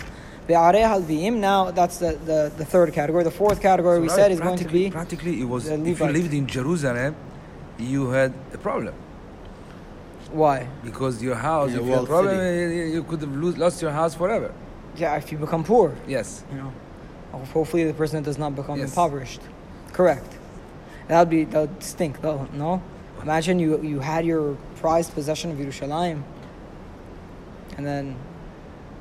Now 0.48 1.70
that's 1.70 1.98
the, 1.98 2.12
the, 2.24 2.52
the, 2.56 2.64
third 2.64 2.92
category. 2.92 3.24
The 3.24 3.30
fourth 3.30 3.60
category 3.60 3.98
so 3.98 4.02
we 4.02 4.08
said 4.08 4.32
is 4.32 4.40
going 4.40 4.58
to 4.58 4.68
be 4.68 4.90
practically 4.90 5.40
it 5.40 5.44
was 5.44 5.68
if 5.68 6.00
you 6.00 6.06
lived 6.06 6.34
in 6.34 6.46
Jerusalem, 6.46 7.14
you 7.78 8.10
had 8.10 8.32
a 8.52 8.58
problem 8.58 8.94
why? 10.32 10.66
because 10.84 11.22
your 11.22 11.34
house. 11.34 11.70
In 11.72 11.78
a 11.78 11.80
if 11.82 11.86
you 11.86 11.92
had 11.92 12.02
a 12.04 12.06
problem, 12.06 12.36
city. 12.36 12.76
you, 12.76 12.84
you 12.96 13.02
could 13.04 13.20
have 13.20 13.34
lose, 13.36 13.56
lost 13.58 13.80
your 13.82 13.90
house 13.90 14.14
forever. 14.14 14.52
Yeah, 14.96 15.16
if 15.16 15.30
you 15.32 15.38
become 15.38 15.62
poor, 15.64 15.94
Yes. 16.06 16.44
you 16.50 16.58
know, 16.58 16.72
hopefully 17.52 17.84
the 17.84 17.94
person 17.94 18.22
does 18.22 18.38
not 18.38 18.54
become 18.56 18.78
Yes. 18.78 18.88
impoverished. 18.90 19.40
Correct. 19.92 20.26
That 21.08 21.18
would 21.20 21.30
be 21.30 21.44
that 21.44 21.60
would 21.60 21.82
stink 21.82 22.20
though. 22.20 22.46
No, 22.52 22.82
imagine 23.22 23.58
you 23.58 23.80
you 23.82 24.00
had 24.00 24.24
your 24.24 24.56
prized 24.80 25.12
possession 25.14 25.50
of 25.50 25.58
Yerushalayim, 25.58 26.22
and 27.76 27.86
then 27.86 28.16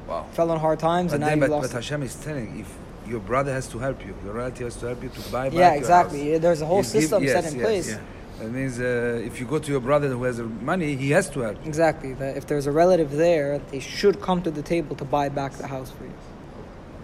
Wow. 0.07 0.25
fell 0.31 0.49
on 0.51 0.59
hard 0.59 0.79
times, 0.79 1.11
But 1.11 1.15
and 1.15 1.21
now 1.21 1.27
then, 1.29 1.37
you 1.37 1.41
but, 1.43 1.49
lost. 1.51 1.71
but. 1.71 1.75
Hashem 1.83 2.01
is 2.03 2.15
telling 2.15 2.59
if 2.59 2.69
your 3.07 3.19
brother 3.19 3.51
has 3.53 3.67
to 3.67 3.77
help 3.79 4.03
you, 4.05 4.15
your 4.25 4.33
relative 4.33 4.65
has 4.67 4.75
to 4.77 4.87
help 4.87 5.03
you 5.03 5.09
to 5.09 5.21
buy 5.31 5.49
back 5.49 5.53
Yeah, 5.57 5.69
your 5.69 5.77
exactly. 5.77 6.31
house. 6.31 6.41
There's 6.41 6.61
a 6.61 6.65
whole 6.65 6.77
You 6.77 6.83
give- 6.83 6.91
system 6.91 7.27
set 7.27 7.43
yes, 7.43 7.53
in 7.53 7.59
yes, 7.59 7.65
place. 7.67 7.89
yeah. 7.89 7.97
That 8.39 8.51
means 8.51 8.79
uh, 8.79 9.21
if 9.25 9.39
you 9.39 9.45
go 9.45 9.59
to 9.59 9.71
your 9.71 9.81
brother 9.81 10.07
who 10.09 10.23
has 10.23 10.37
the 10.37 10.43
money, 10.45 10.95
he 10.95 11.11
has 11.11 11.29
to 11.31 11.41
help. 11.41 11.57
Exactly. 11.65 12.13
That 12.13 12.37
if 12.37 12.47
there's 12.47 12.67
a 12.67 12.71
relative 12.71 13.11
there, 13.11 13.59
they 13.71 13.79
should 13.79 14.21
come 14.21 14.41
to 14.43 14.51
the 14.51 14.61
table 14.61 14.95
to 14.95 15.05
buy 15.05 15.27
back 15.29 15.51
the 15.53 15.67
house 15.67 15.91
for 15.91 16.05
you. 16.05 16.13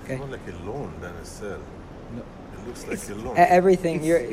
Okay. 0.03 0.13
It's 0.13 0.19
more 0.19 0.29
like 0.29 0.47
a 0.47 0.69
loan 0.69 0.93
than 1.01 1.13
a 1.15 1.25
sale. 1.25 1.59
No. 2.15 2.21
It 2.53 2.67
looks 2.67 2.87
like 2.87 3.17
a 3.17 3.21
loan. 3.21 3.35
Everything. 3.37 4.03
You're, 4.03 4.23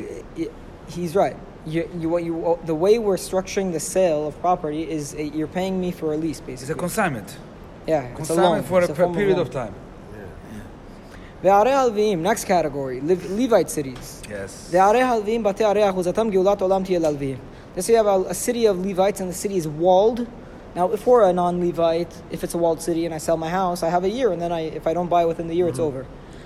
he's 0.87 1.15
right. 1.15 1.35
You, 1.65 1.89
you, 1.97 2.09
what 2.09 2.23
you, 2.23 2.59
the 2.65 2.75
way 2.75 2.99
we're 2.99 3.17
structuring 3.17 3.71
the 3.73 3.79
sale 3.79 4.27
of 4.27 4.39
property 4.41 4.89
is 4.89 5.13
uh, 5.13 5.17
you're 5.19 5.47
paying 5.47 5.79
me 5.79 5.91
for 5.91 6.13
a 6.13 6.17
lease, 6.17 6.39
It's 6.39 6.41
a 6.41 6.51
basically. 6.51 6.79
consignment. 6.79 7.37
yeah, 7.87 8.01
it's 8.03 8.11
a 8.13 8.15
Consignment 8.17 8.51
loan 8.53 8.63
for 8.63 8.81
It's 8.83 8.99
a, 8.99 9.05
a 9.05 9.13
period 9.13 9.37
loan. 9.37 9.47
of 9.47 9.51
time. 9.51 9.75
Ve'arei 11.43 11.73
halvim, 11.73 12.19
next 12.19 12.45
category, 12.45 13.01
Levite 13.01 13.69
cities. 13.69 14.21
Yes. 14.29 14.69
Ve'arei 14.71 15.01
halvim 15.01 15.43
batei 15.43 15.65
arei 15.65 15.83
achuzatam 15.91 16.31
geulat 16.31 16.59
olam 16.59 16.85
tiyel 16.85 17.01
halvim. 17.01 17.37
Let's 17.75 17.89
you 17.89 17.97
have 17.97 18.05
a, 18.05 18.29
a 18.29 18.33
city 18.33 18.65
of 18.65 18.77
Levites 18.85 19.19
and 19.19 19.29
the 19.29 19.33
city 19.33 19.57
is 19.57 19.67
walled. 19.67 20.25
Now, 20.73 20.91
if 20.91 21.05
we're 21.05 21.23
a 21.23 21.33
non-Levite, 21.33 22.13
if 22.31 22.45
it's 22.45 22.53
a 22.53 22.57
walled 22.57 22.81
city 22.81 23.05
and 23.05 23.13
I 23.13 23.17
sell 23.17 23.35
my 23.35 23.49
house, 23.49 23.83
I 23.83 23.89
have 23.89 24.05
a 24.05 24.09
year, 24.09 24.31
and 24.31 24.41
then 24.41 24.51
I, 24.53 24.61
if 24.61 24.87
I 24.87 24.93
don't 24.93 25.09
buy 25.09 25.25
within 25.25 25.47
the 25.47 25.53
year, 25.53 25.65
mm-hmm. 25.65 25.71
it's 25.71 25.79
over. 25.79 26.05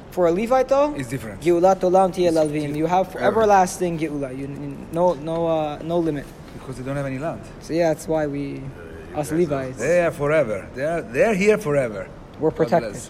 For 0.10 0.26
a 0.28 0.32
Levite, 0.32 0.70
though, 0.70 0.96
it's 0.96 1.10
different. 1.10 1.42
Geulat 1.42 1.82
olam 1.82 2.12
tiyel 2.12 2.34
alvim. 2.34 2.76
You 2.76 2.88
have 2.88 3.16
everlasting 3.18 4.00
geula. 4.00 4.32
You, 4.32 4.48
you, 4.48 4.88
no, 4.92 5.14
no, 5.14 5.48
uh, 5.48 5.80
no 5.84 6.00
limit. 6.00 6.26
Because 6.54 6.78
they 6.78 6.84
don't 6.84 6.96
have 6.96 7.06
any 7.06 7.20
land. 7.20 7.42
So 7.62 7.74
yeah, 7.74 7.94
that's 7.94 8.08
why 8.08 8.26
we, 8.26 8.64
uh, 9.14 9.20
us 9.20 9.32
Levites. 9.32 9.78
They 9.78 10.02
are 10.02 10.12
forever. 10.12 10.68
They 10.74 10.86
are, 10.86 11.02
they 11.02 11.24
are 11.24 11.36
here 11.36 11.60
forever 11.60 12.10
we're 12.40 12.52
protected. 12.52 13.02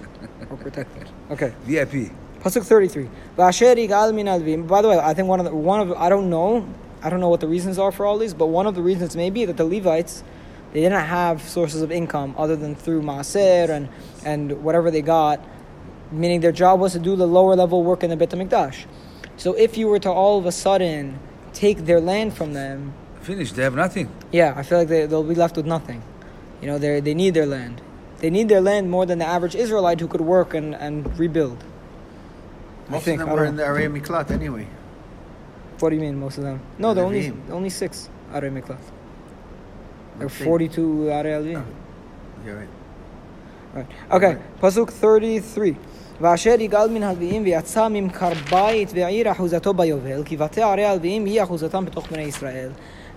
We're 0.50 0.57
protected. 0.67 1.10
Okay. 1.31 1.53
VIP. 1.63 2.12
Pasuk 2.39 2.63
thirty-three. 2.63 3.10
V'asher 3.38 3.75
yigal 3.75 4.13
min 4.13 4.27
alvim. 4.27 4.67
By 4.67 4.81
the 4.81 4.89
way, 4.89 4.98
I 5.00 5.13
think 5.13 5.27
one 5.27 5.39
of 5.39 5.46
the, 5.46 5.55
one 5.55 5.79
of 5.79 5.91
I 5.93 6.10
don't 6.10 6.29
know, 6.29 6.67
I 7.01 7.10
don't 7.10 7.19
know 7.19 7.29
what 7.29 7.39
the 7.41 7.48
reasons 7.48 7.77
are 7.79 7.91
for 7.91 8.05
all 8.05 8.17
these, 8.17 8.34
but 8.34 8.48
one 8.48 8.67
of 8.67 8.75
the 8.75 8.81
reasons 8.81 9.15
may 9.15 9.29
be 9.29 9.46
that 9.46 9.57
the 9.57 9.65
Levites 9.65 10.24
they 10.74 10.81
didn't 10.81 11.05
have 11.05 11.41
sources 11.41 11.81
of 11.81 11.91
income 11.91 12.36
other 12.38 12.55
than 12.55 12.75
through 12.75 13.01
maaser 13.01 13.69
and 13.69 13.89
and 14.25 14.63
whatever 14.63 14.91
they 14.91 15.01
got, 15.01 15.43
meaning 16.12 16.41
their 16.41 16.51
job 16.51 16.79
was 16.79 16.93
to 16.93 17.00
do 17.00 17.15
the 17.15 17.27
lower 17.27 17.55
level 17.55 17.84
work 17.84 18.03
in 18.03 18.10
the 18.10 18.15
Beit 18.17 18.29
Hamikdash. 18.29 18.86
So 19.38 19.53
if 19.53 19.77
you 19.77 19.88
were 19.88 20.00
to 20.00 20.12
all 20.12 20.38
of 20.38 20.46
a 20.46 20.51
sudden 20.51 21.19
take 21.53 21.86
their 21.86 22.00
land 22.00 22.34
from 22.34 22.53
them, 22.53 22.93
Finished. 23.22 23.55
They 23.55 23.63
have 23.63 23.75
nothing. 23.75 24.10
yeah, 24.31 24.53
I 24.55 24.63
feel 24.63 24.77
like 24.77 24.88
they, 24.88 25.05
they'll 25.05 25.24
be 25.24 25.36
left 25.36 25.57
with 25.57 25.65
nothing. 25.65 26.01
You 26.62 26.67
know, 26.67 26.77
they 26.77 27.00
they 27.01 27.13
need 27.13 27.34
their 27.34 27.46
land. 27.46 27.81
They 28.20 28.30
need 28.30 28.50
their 28.50 28.62
land 28.62 28.90
more 28.90 29.06
than 29.06 29.20
the 29.20 29.26
average 29.26 29.56
Israelite 29.56 30.00
who 30.00 30.08
could 30.08 30.22
work 30.22 30.54
and, 30.54 30.76
and 30.76 31.18
rebuild. 31.20 31.64
Most 32.90 33.02
I 33.02 33.06
think, 33.06 33.22
of 33.22 33.28
them 33.28 33.36
were 33.36 33.46
in 33.46 33.56
the 33.56 33.64
Arei 33.64 33.92
Miklat 33.92 34.32
anyway. 34.32 34.68
What 35.80 35.90
do 35.90 35.96
you 35.96 36.02
mean, 36.02 36.20
most 36.20 36.38
of 36.38 36.44
them? 36.44 36.60
No, 36.80 36.94
the 36.94 37.02
only 37.02 37.32
only 37.52 37.70
six 37.70 38.10
Arei 38.34 38.52
Miklat. 38.52 38.80
There 40.18 40.30
42 40.30 41.12
Arya 41.12 41.42
Levim. 41.42 41.64
Oh, 41.64 42.52
right. 42.52 42.68
Right. 43.74 43.88
Okay. 44.12 44.38
Pasuk 44.60 44.90
33. 44.90 45.78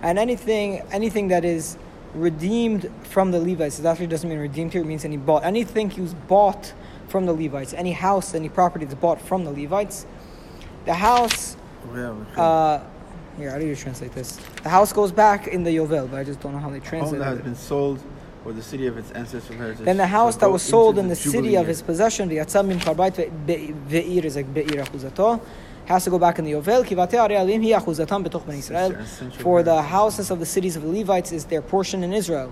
And 0.03 0.19
anything, 0.19 0.81
anything 0.91 1.27
that 1.29 1.43
is 1.43 1.77
redeemed 2.13 2.91
from 3.03 3.31
the 3.31 3.39
Levites. 3.39 3.79
It 3.79 3.85
actually 3.85 4.07
doesn't 4.07 4.29
mean 4.29 4.39
redeemed 4.39 4.73
here, 4.73 4.81
it 4.81 4.85
means 4.85 5.05
any 5.05 5.17
bought. 5.17 5.43
Anything 5.43 5.89
he 5.89 6.01
was 6.01 6.13
bought 6.13 6.73
from 7.07 7.25
the 7.25 7.33
Levites, 7.33 7.73
any 7.73 7.91
house, 7.91 8.33
any 8.33 8.49
property 8.49 8.85
that's 8.85 8.99
bought 8.99 9.21
from 9.21 9.43
the 9.43 9.51
Levites. 9.51 10.05
The 10.85 10.93
house. 10.93 11.57
Yeah, 11.93 12.09
uh, 12.37 12.83
here, 13.37 13.51
how 13.51 13.59
do 13.59 13.65
you 13.65 13.75
translate 13.75 14.13
this? 14.13 14.37
The 14.63 14.69
house 14.69 14.93
goes 14.93 15.11
back 15.11 15.47
in 15.47 15.63
the 15.63 15.75
Yovel, 15.75 16.09
but 16.09 16.17
I 16.17 16.23
just 16.23 16.39
don't 16.39 16.53
know 16.53 16.59
how 16.59 16.69
they 16.69 16.79
translate 16.79 17.15
it. 17.15 17.19
that 17.19 17.37
has 17.37 17.41
been 17.41 17.55
sold 17.55 18.03
or 18.45 18.53
the 18.53 18.61
city 18.61 18.87
of 18.87 18.97
its 18.97 19.11
ancestral 19.11 19.57
heritage. 19.57 19.85
Then 19.85 19.97
the 19.97 20.07
house 20.07 20.35
that 20.37 20.51
was 20.51 20.63
sold 20.63 20.97
in 20.97 21.07
the, 21.07 21.15
the 21.15 21.15
city 21.15 21.55
of 21.55 21.67
his 21.67 21.81
possession, 21.81 22.27
the 22.27 22.37
Yatsam 22.37 22.67
min 22.67 22.79
Be'ir 23.87 24.25
is 24.25 24.35
like 24.35 24.53
Be'ir 24.53 24.83
Achuzato 24.83 25.41
has 25.91 26.03
to 26.05 26.09
go 26.09 26.19
back 26.19 26.39
in 26.39 26.45
the 26.45 26.51
Yovel. 26.53 26.81
For 29.41 29.63
the 29.63 29.81
houses 29.81 30.31
of 30.31 30.39
the 30.39 30.45
cities 30.45 30.75
of 30.75 30.83
the 30.83 30.89
Levites 30.89 31.31
is 31.31 31.45
their 31.45 31.61
portion 31.61 32.03
in 32.03 32.13
Israel. 32.13 32.51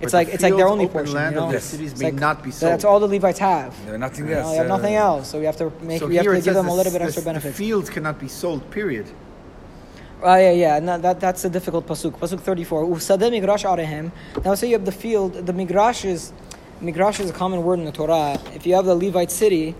It's 0.00 0.12
like 0.12 0.28
it's 0.28 0.42
like 0.42 0.56
their 0.56 0.68
only 0.68 0.86
portion. 0.86 1.14
Land 1.14 1.34
you 1.34 1.40
know? 1.40 1.46
of 1.48 1.52
the 1.52 1.60
cities 1.60 1.98
may 1.98 2.06
like, 2.06 2.14
not 2.14 2.42
be 2.42 2.50
sold. 2.50 2.72
That's 2.72 2.84
all 2.84 3.00
the 3.00 3.08
Levites 3.08 3.40
have. 3.40 3.74
They're 3.84 3.98
nothing 3.98 4.28
you 4.28 4.34
know, 4.34 4.40
else. 4.40 4.50
They 4.50 4.56
have 4.56 4.68
nothing 4.68 4.94
else. 4.94 5.28
So 5.28 5.38
we 5.38 5.44
have 5.46 5.56
to 5.56 5.72
make 5.82 6.00
so 6.00 6.06
we 6.06 6.16
have 6.16 6.26
to 6.26 6.40
give 6.40 6.54
them 6.54 6.68
a 6.68 6.74
little 6.74 6.92
bit 6.92 7.02
extra 7.02 7.22
benefit. 7.22 7.54
Fields 7.54 7.90
cannot 7.90 8.20
be 8.20 8.28
sold. 8.28 8.70
Period. 8.70 9.06
Oh, 10.20 10.32
uh, 10.32 10.36
yeah, 10.36 10.50
yeah. 10.50 10.78
No, 10.80 10.98
that, 10.98 11.20
that's 11.20 11.44
a 11.44 11.50
difficult 11.50 11.86
pasuk. 11.86 12.18
Pasuk 12.18 12.40
34. 12.40 12.88
Now, 14.44 14.54
say 14.54 14.66
you 14.66 14.72
have 14.72 14.84
the 14.84 14.90
field, 14.90 15.34
the 15.34 15.52
migrash 15.52 16.04
is, 16.04 16.32
migrash 16.80 17.20
is 17.20 17.30
a 17.30 17.32
common 17.32 17.62
word 17.62 17.78
in 17.78 17.84
the 17.84 17.92
Torah. 17.92 18.36
If 18.52 18.66
you 18.66 18.74
have 18.74 18.84
the 18.84 18.96
Levite 18.96 19.30
city, 19.30 19.76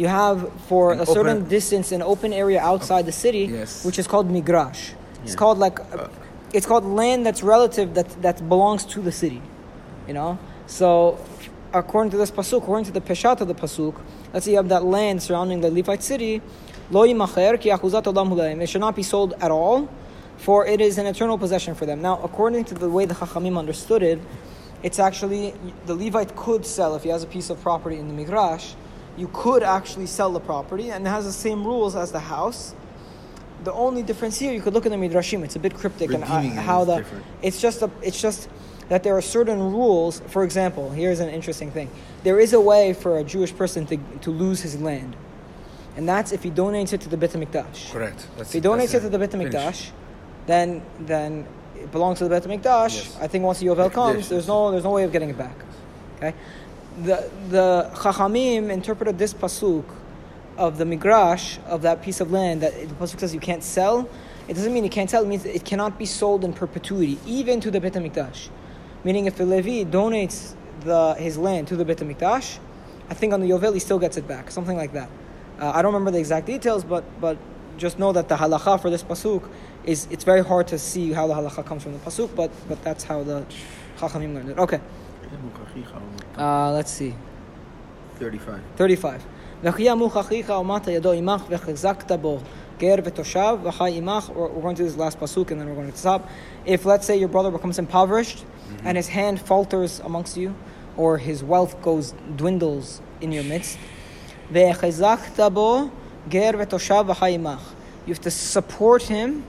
you 0.00 0.06
have 0.06 0.38
for 0.68 0.92
An 0.92 1.00
a 1.00 1.06
certain 1.06 1.38
open- 1.38 1.48
distance 1.56 1.86
an 1.92 2.02
open 2.12 2.32
area 2.32 2.60
outside 2.72 3.04
the 3.12 3.16
city, 3.24 3.44
Yes. 3.60 3.84
which 3.86 3.98
is 4.02 4.06
called 4.12 4.26
migrash. 4.36 4.80
It's 5.24 5.34
called 5.42 5.58
like 5.58 5.78
uh. 5.80 6.08
it's 6.56 6.66
called 6.70 6.84
land 7.00 7.20
that's 7.26 7.42
relative 7.42 7.88
that 7.98 8.08
that 8.22 8.36
belongs 8.48 8.82
to 8.94 8.98
the 9.08 9.12
city. 9.22 9.42
You 10.08 10.14
know, 10.18 10.38
so 10.66 10.88
according 11.80 12.10
to 12.12 12.16
this 12.22 12.30
pasuk, 12.30 12.62
according 12.62 12.86
to 12.90 12.92
the 12.98 13.00
peshat 13.08 13.40
of 13.42 13.48
the 13.52 13.54
pasuk, 13.64 13.94
let's 14.32 14.44
say 14.46 14.52
you 14.52 14.56
have 14.62 14.70
that 14.76 14.84
land 14.84 15.16
surrounding 15.26 15.60
the 15.60 15.70
Levite 15.70 16.02
city. 16.12 16.40
Lo 16.90 17.00
yimacher 17.06 17.60
ki 17.60 17.68
achuzat 17.70 18.04
olam. 18.04 18.62
It 18.62 18.68
should 18.70 18.80
not 18.88 18.96
be 18.96 19.02
sold 19.02 19.34
at 19.40 19.50
all, 19.50 19.88
for 20.38 20.64
it 20.66 20.80
is 20.80 20.96
an 20.96 21.06
eternal 21.06 21.36
possession 21.36 21.74
for 21.74 21.84
them. 21.84 22.00
Now, 22.00 22.14
according 22.28 22.64
to 22.70 22.74
the 22.74 22.88
way 22.88 23.04
the 23.04 23.14
Chachamim 23.14 23.58
understood 23.58 24.02
it, 24.02 24.18
it's 24.82 24.98
actually 24.98 25.52
the 25.84 25.94
Levite 25.94 26.34
could 26.36 26.64
sell 26.64 26.94
if 26.94 27.02
he 27.02 27.10
has 27.10 27.22
a 27.22 27.26
piece 27.26 27.50
of 27.50 27.60
property 27.60 27.96
in 27.98 28.06
the 28.08 28.14
Migrash. 28.24 28.74
You 29.18 29.28
could 29.32 29.64
actually 29.64 30.06
sell 30.06 30.32
the 30.32 30.40
property, 30.40 30.90
and 30.90 31.04
it 31.04 31.10
has 31.10 31.24
the 31.24 31.32
same 31.32 31.64
rules 31.66 31.96
as 31.96 32.12
the 32.12 32.20
house. 32.20 32.74
The 33.64 33.72
only 33.72 34.04
difference 34.04 34.38
here, 34.38 34.52
you 34.52 34.62
could 34.62 34.72
look 34.74 34.86
at 34.86 34.92
the 34.92 34.96
midrashim. 34.96 35.42
It's 35.42 35.56
a 35.56 35.58
bit 35.58 35.74
cryptic 35.74 36.12
and 36.12 36.22
how, 36.22 36.82
it 36.82 36.84
the 36.86 36.96
different. 36.98 37.24
it's 37.42 37.60
just 37.60 37.82
a, 37.82 37.90
it's 38.00 38.20
just 38.20 38.48
that 38.88 39.02
there 39.02 39.16
are 39.16 39.22
certain 39.22 39.58
rules. 39.58 40.20
For 40.28 40.44
example, 40.44 40.90
here's 40.90 41.18
an 41.18 41.28
interesting 41.28 41.72
thing: 41.72 41.90
there 42.22 42.38
is 42.38 42.52
a 42.52 42.60
way 42.60 42.92
for 42.92 43.18
a 43.18 43.24
Jewish 43.24 43.54
person 43.54 43.84
to, 43.86 43.96
to 44.20 44.30
lose 44.30 44.60
his 44.60 44.80
land, 44.80 45.16
and 45.96 46.08
that's 46.08 46.30
if 46.30 46.44
he 46.44 46.50
donates 46.52 46.92
it 46.92 47.00
to 47.00 47.08
the 47.08 47.16
Beit 47.16 47.32
Hamikdash. 47.32 47.90
Correct. 47.90 48.28
That's 48.36 48.54
If 48.54 48.62
he 48.62 48.68
donates 48.68 48.92
that's 48.92 48.94
it 48.94 49.00
to 49.00 49.08
the 49.08 49.18
Beit 49.18 49.32
Hamikdash, 49.32 49.90
then 50.46 50.80
then 51.00 51.44
it 51.74 51.90
belongs 51.90 52.18
to 52.18 52.28
the 52.28 52.30
Beit 52.30 52.44
Hamikdash. 52.44 52.94
Yes. 52.94 53.18
I 53.20 53.26
think 53.26 53.44
once 53.44 53.58
the 53.58 53.66
Yovel 53.66 53.92
comes, 53.92 54.28
there's 54.28 54.46
no 54.46 54.70
there's 54.70 54.84
no 54.84 54.92
way 54.92 55.02
of 55.02 55.10
getting 55.10 55.30
it 55.30 55.38
back. 55.38 55.56
Okay, 56.18 56.34
the 57.02 57.30
the 57.48 57.90
Chachamim 57.94 58.70
interpreted 58.70 59.18
this 59.18 59.34
pasuk 59.34 59.84
of 60.56 60.78
the 60.78 60.84
migrash 60.84 61.58
of 61.66 61.82
that 61.82 62.02
piece 62.02 62.20
of 62.20 62.32
land 62.32 62.62
that 62.62 62.74
the 62.88 62.94
pasuk 62.94 63.20
says 63.20 63.32
you 63.32 63.40
can't 63.40 63.62
sell. 63.62 64.08
It 64.48 64.54
doesn't 64.54 64.72
mean 64.72 64.84
you 64.84 64.90
can't 64.90 65.08
sell. 65.08 65.22
It 65.22 65.28
means 65.28 65.44
it 65.44 65.64
cannot 65.64 65.98
be 65.98 66.06
sold 66.06 66.44
in 66.44 66.52
perpetuity, 66.52 67.18
even 67.26 67.60
to 67.60 67.70
the 67.70 67.80
Beit 67.80 67.92
Hamikdash. 67.92 68.48
Meaning, 69.04 69.26
if 69.26 69.38
a 69.38 69.44
Levi 69.44 69.88
donates 69.88 70.54
the 70.80 71.14
his 71.14 71.38
land 71.38 71.68
to 71.68 71.76
the 71.76 71.84
Beit 71.84 71.98
Hamikdash, 71.98 72.58
I 73.10 73.14
think 73.14 73.32
on 73.32 73.40
the 73.40 73.50
Yovel 73.50 73.74
he 73.74 73.80
still 73.80 73.98
gets 73.98 74.16
it 74.16 74.26
back, 74.26 74.50
something 74.50 74.76
like 74.76 74.92
that. 74.92 75.10
Uh, 75.60 75.72
I 75.74 75.82
don't 75.82 75.92
remember 75.92 76.10
the 76.10 76.18
exact 76.18 76.46
details, 76.46 76.84
but 76.84 77.04
but 77.20 77.36
just 77.76 77.98
know 77.98 78.12
that 78.12 78.28
the 78.28 78.36
halacha 78.36 78.80
for 78.80 78.90
this 78.90 79.04
pasuk 79.04 79.48
is 79.84 80.08
it's 80.10 80.24
very 80.24 80.42
hard 80.42 80.66
to 80.68 80.78
see 80.78 81.12
how 81.12 81.26
the 81.26 81.34
halacha 81.34 81.64
comes 81.64 81.82
from 81.82 81.92
the 81.92 81.98
pasuk, 82.00 82.34
but 82.34 82.50
but 82.68 82.82
that's 82.82 83.04
how 83.04 83.22
the 83.22 83.46
chachamim 83.98 84.34
learned 84.34 84.50
it. 84.50 84.58
Okay, 84.58 84.80
uh, 86.37 86.71
let's 86.71 86.91
see. 86.91 87.13
35. 88.19 88.59
35. 88.77 89.21
וכי 89.63 89.83
ימוך 89.83 90.17
אחיך 90.17 90.49
ומת 90.49 90.87
ידו 90.87 91.11
עמך 91.11 91.43
וחזקת 91.49 92.11
בו 92.11 92.39
גר 92.79 92.95
ותושב 93.03 93.57
וחי 93.63 93.91
עמך. 93.97 94.29
We're 94.29 94.33
we're 94.33 94.61
going 94.61 94.75
to 94.75 94.83
do 94.83 94.89
this 94.89 94.97
last 94.97 95.19
pasuk 95.19 95.51
and 95.51 95.59
then 95.59 95.67
we're 95.69 95.75
going 95.75 95.91
to 95.91 95.97
stop. 95.97 96.27
If 96.65 96.85
let's 96.85 97.05
say 97.05 97.17
your 97.17 97.29
brother 97.29 97.51
becomes 97.51 97.79
impoverished 97.79 98.45
and 98.85 98.97
his 98.97 99.07
hand 99.07 99.39
falters 99.39 100.01
amongst 100.03 100.37
you 100.37 100.53
or 100.97 101.17
his 101.17 101.43
wealth 101.43 101.73
goes 101.81 102.13
dwindles 102.35 103.01
in 103.21 103.31
your 103.31 103.43
midst 103.43 103.77
וחזקת 104.51 105.39
בו 105.53 105.87
גר 106.29 106.51
ותושב 106.59 107.03
וחי 107.07 107.31
עמך. 107.33 107.73
You 108.05 108.13
have 108.13 108.21
to 108.21 108.31
support 108.31 109.03
him 109.03 109.43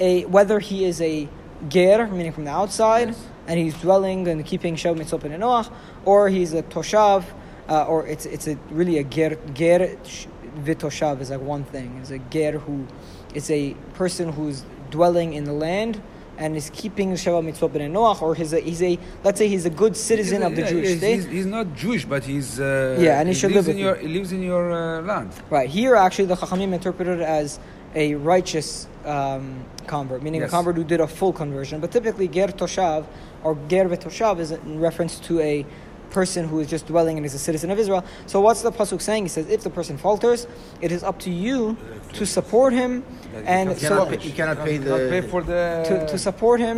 a 0.00 0.24
whether 0.24 0.58
he 0.58 0.84
is 0.84 1.00
a 1.00 1.28
ger, 1.68 2.06
meaning 2.06 2.32
from 2.32 2.44
the 2.44 2.50
outside, 2.50 3.08
Yes. 3.08 3.18
and 3.47 3.59
he's 3.59 3.73
dwelling 3.75 4.27
and 4.27 4.45
keeping 4.45 4.75
Shav 4.75 4.97
Mitzvot 4.97 5.21
Noach, 5.37 5.71
or 6.05 6.29
he's 6.29 6.53
a 6.53 6.63
toshav, 6.63 7.25
uh, 7.69 7.85
or 7.85 8.07
it's 8.07 8.25
it's 8.25 8.47
a 8.47 8.57
really 8.69 8.97
a 8.97 9.03
ger 9.03 9.37
ger 9.53 9.97
sh- 10.05 10.27
v'toshav 10.63 11.21
is 11.21 11.29
like 11.29 11.41
one 11.41 11.63
thing. 11.63 11.97
It's 12.01 12.11
a 12.11 12.19
ger 12.19 12.59
who, 12.59 12.87
it's 13.33 13.49
a 13.49 13.73
person 13.93 14.31
who's 14.31 14.63
dwelling 14.89 15.33
in 15.33 15.43
the 15.43 15.53
land 15.53 16.01
and 16.37 16.57
is 16.57 16.69
keeping 16.73 17.11
Shav 17.13 17.43
Mitzvot 17.49 17.75
and 17.79 17.95
Noach, 17.95 18.21
or 18.21 18.35
he's 18.35 18.53
a 18.53 18.59
he's 18.59 18.81
a 18.81 18.99
let's 19.23 19.39
say 19.39 19.47
he's 19.47 19.65
a 19.65 19.69
good 19.69 19.95
citizen 19.95 20.43
of 20.43 20.55
the 20.55 20.61
Yeah, 20.63 20.69
Jewish 20.69 20.87
he's, 20.89 20.97
state. 20.97 21.15
He's, 21.15 21.25
he's 21.25 21.45
not 21.45 21.73
Jewish, 21.75 22.05
but 22.05 22.23
he's 22.23 22.59
uh, 22.59 22.97
Yeah, 22.99 23.19
and 23.19 23.29
he 23.29 23.35
should 23.35 23.51
lives 23.51 23.67
live 23.67 23.75
in 23.75 23.81
your 23.81 23.95
he 23.95 24.07
lives 24.07 24.31
in 24.31 24.41
your 24.43 24.71
uh, 24.71 25.01
land. 25.01 25.31
Right 25.49 25.69
here, 25.69 25.95
actually, 25.95 26.25
the 26.25 26.35
Chachamim 26.35 26.73
interpreted 26.73 27.21
as 27.21 27.59
a 27.95 28.15
righteous 28.15 28.87
um, 29.05 29.63
convert, 29.87 30.21
meaning 30.21 30.43
a 30.43 30.49
convert 30.49 30.75
who 30.75 30.83
did 30.83 30.99
a 30.99 31.07
full 31.07 31.33
conversion. 31.33 31.79
But 31.79 31.91
typically, 31.91 32.27
ger 32.27 32.47
toshav 32.47 33.05
or 33.43 33.55
ger 33.69 33.85
v'toshav 33.85 34.39
is 34.39 34.51
in 34.51 34.79
reference 34.79 35.19
to 35.21 35.39
a 35.39 35.65
person 36.11 36.47
who 36.47 36.59
is 36.59 36.67
just 36.67 36.85
dwelling 36.87 37.17
and 37.17 37.25
is 37.25 37.33
a 37.33 37.39
citizen 37.39 37.71
of 37.71 37.79
Israel. 37.79 38.03
So 38.25 38.39
what's 38.39 38.61
the 38.61 38.71
pasuk 38.71 39.01
saying? 39.01 39.25
He 39.25 39.29
says, 39.29 39.49
if 39.49 39.63
the 39.63 39.69
person 39.69 39.97
falters, 39.97 40.47
it 40.81 40.91
is 40.91 41.03
up 41.03 41.19
to 41.19 41.29
you 41.29 41.75
to 42.13 42.25
support 42.25 42.71
him 42.71 43.03
and 43.45 43.71
You 43.71 43.75
so 43.75 43.89
cannot 43.89 44.09
pay, 44.09 44.27
you 44.27 44.33
cannot 44.33 44.57
pay 44.63 44.77
Not 44.77 44.97
the 44.97 45.09
pay 45.09 45.21
for 45.21 45.41
the 45.41 45.83
to, 45.87 46.07
to 46.07 46.17
support 46.17 46.59
him 46.61 46.77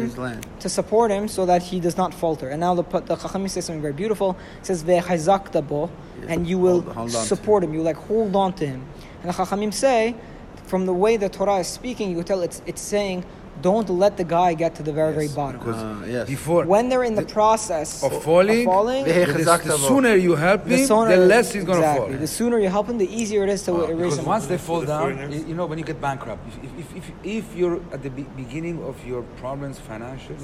to 0.60 0.70
support 0.70 1.12
him 1.12 1.28
so 1.28 1.46
that 1.46 1.62
he 1.62 1.80
does 1.80 1.98
not 1.98 2.14
falter. 2.14 2.50
And 2.50 2.60
now 2.60 2.74
the 2.74 2.84
the 2.84 3.16
Chachamim 3.16 3.50
says 3.50 3.66
something 3.66 3.82
very 3.82 3.94
beautiful. 3.94 4.30
It 4.60 4.66
says 4.66 4.84
ve'chazakta 4.84 5.62
bo, 5.68 5.92
and 6.28 6.48
you 6.48 6.58
will 6.58 6.82
hold- 6.82 6.96
hold 6.96 7.16
on 7.16 7.22
to 7.22 7.28
support 7.28 7.64
him. 7.64 7.74
You 7.76 7.84
like 7.84 7.98
hold 7.98 8.36
on 8.36 8.54
to 8.54 8.66
him. 8.66 8.82
And 9.22 9.28
the 9.32 9.36
Chachamim 9.40 9.74
say, 9.74 10.16
from 10.66 10.86
the 10.86 10.94
way 10.94 11.18
the 11.18 11.30
Torah 11.30 11.58
is 11.60 11.68
speaking, 11.68 12.12
you 12.12 12.24
tell 12.24 12.42
it's 12.42 12.62
it's 12.66 12.82
saying, 12.82 13.24
don't 13.62 13.90
let 13.90 14.18
the 14.18 14.24
guy 14.24 14.54
get 14.54 14.76
to 14.76 14.84
the 14.84 14.92
very 14.94 15.14
very 15.14 15.28
bottom. 15.30 15.60
because 15.60 15.82
Uh, 15.82 16.06
yes. 16.16 16.28
before 16.28 16.64
When 16.66 16.90
they're 16.90 17.04
in 17.04 17.16
the, 17.16 17.24
the- 17.26 17.34
process 17.40 18.04
of 18.04 18.12
falling, 18.24 18.66
falling 18.66 19.04
They- 19.06 19.26
the, 19.26 19.34
the 19.74 19.78
sooner 19.92 20.14
you 20.16 20.36
help 20.36 20.64
the, 20.66 20.78
him, 20.78 20.86
sooner, 20.86 21.16
the 21.18 21.26
less 21.34 21.52
he's 21.54 21.64
going 21.64 21.82
to 21.82 21.88
exactly. 21.88 22.14
fall. 22.14 22.22
The 22.26 22.28
sooner 22.40 22.58
you 22.60 22.70
help 22.70 22.88
him, 22.90 22.98
the 23.00 23.12
easier 23.22 23.42
it 23.46 23.50
is 23.50 23.64
to 23.64 23.72
erase 23.72 23.98
Because 23.98 24.20
him. 24.20 24.26
once 24.36 24.46
they 24.52 24.60
fall 24.68 24.82
The 24.82 24.88
down, 24.94 25.32
you 25.32 25.40
you 25.50 25.56
know, 25.58 25.66
when 25.66 25.80
you 25.82 25.86
get 25.92 26.00
bankrupt, 26.00 26.42
if, 26.68 26.72
if, 26.82 26.88
if, 27.00 27.06
if 27.40 27.46
you're 27.60 27.80
at 27.96 28.02
the 28.06 28.12
be- 28.18 28.30
beginning 28.44 28.78
of 28.90 28.96
your 29.12 29.24
problems 29.44 29.76
financially, 29.92 30.38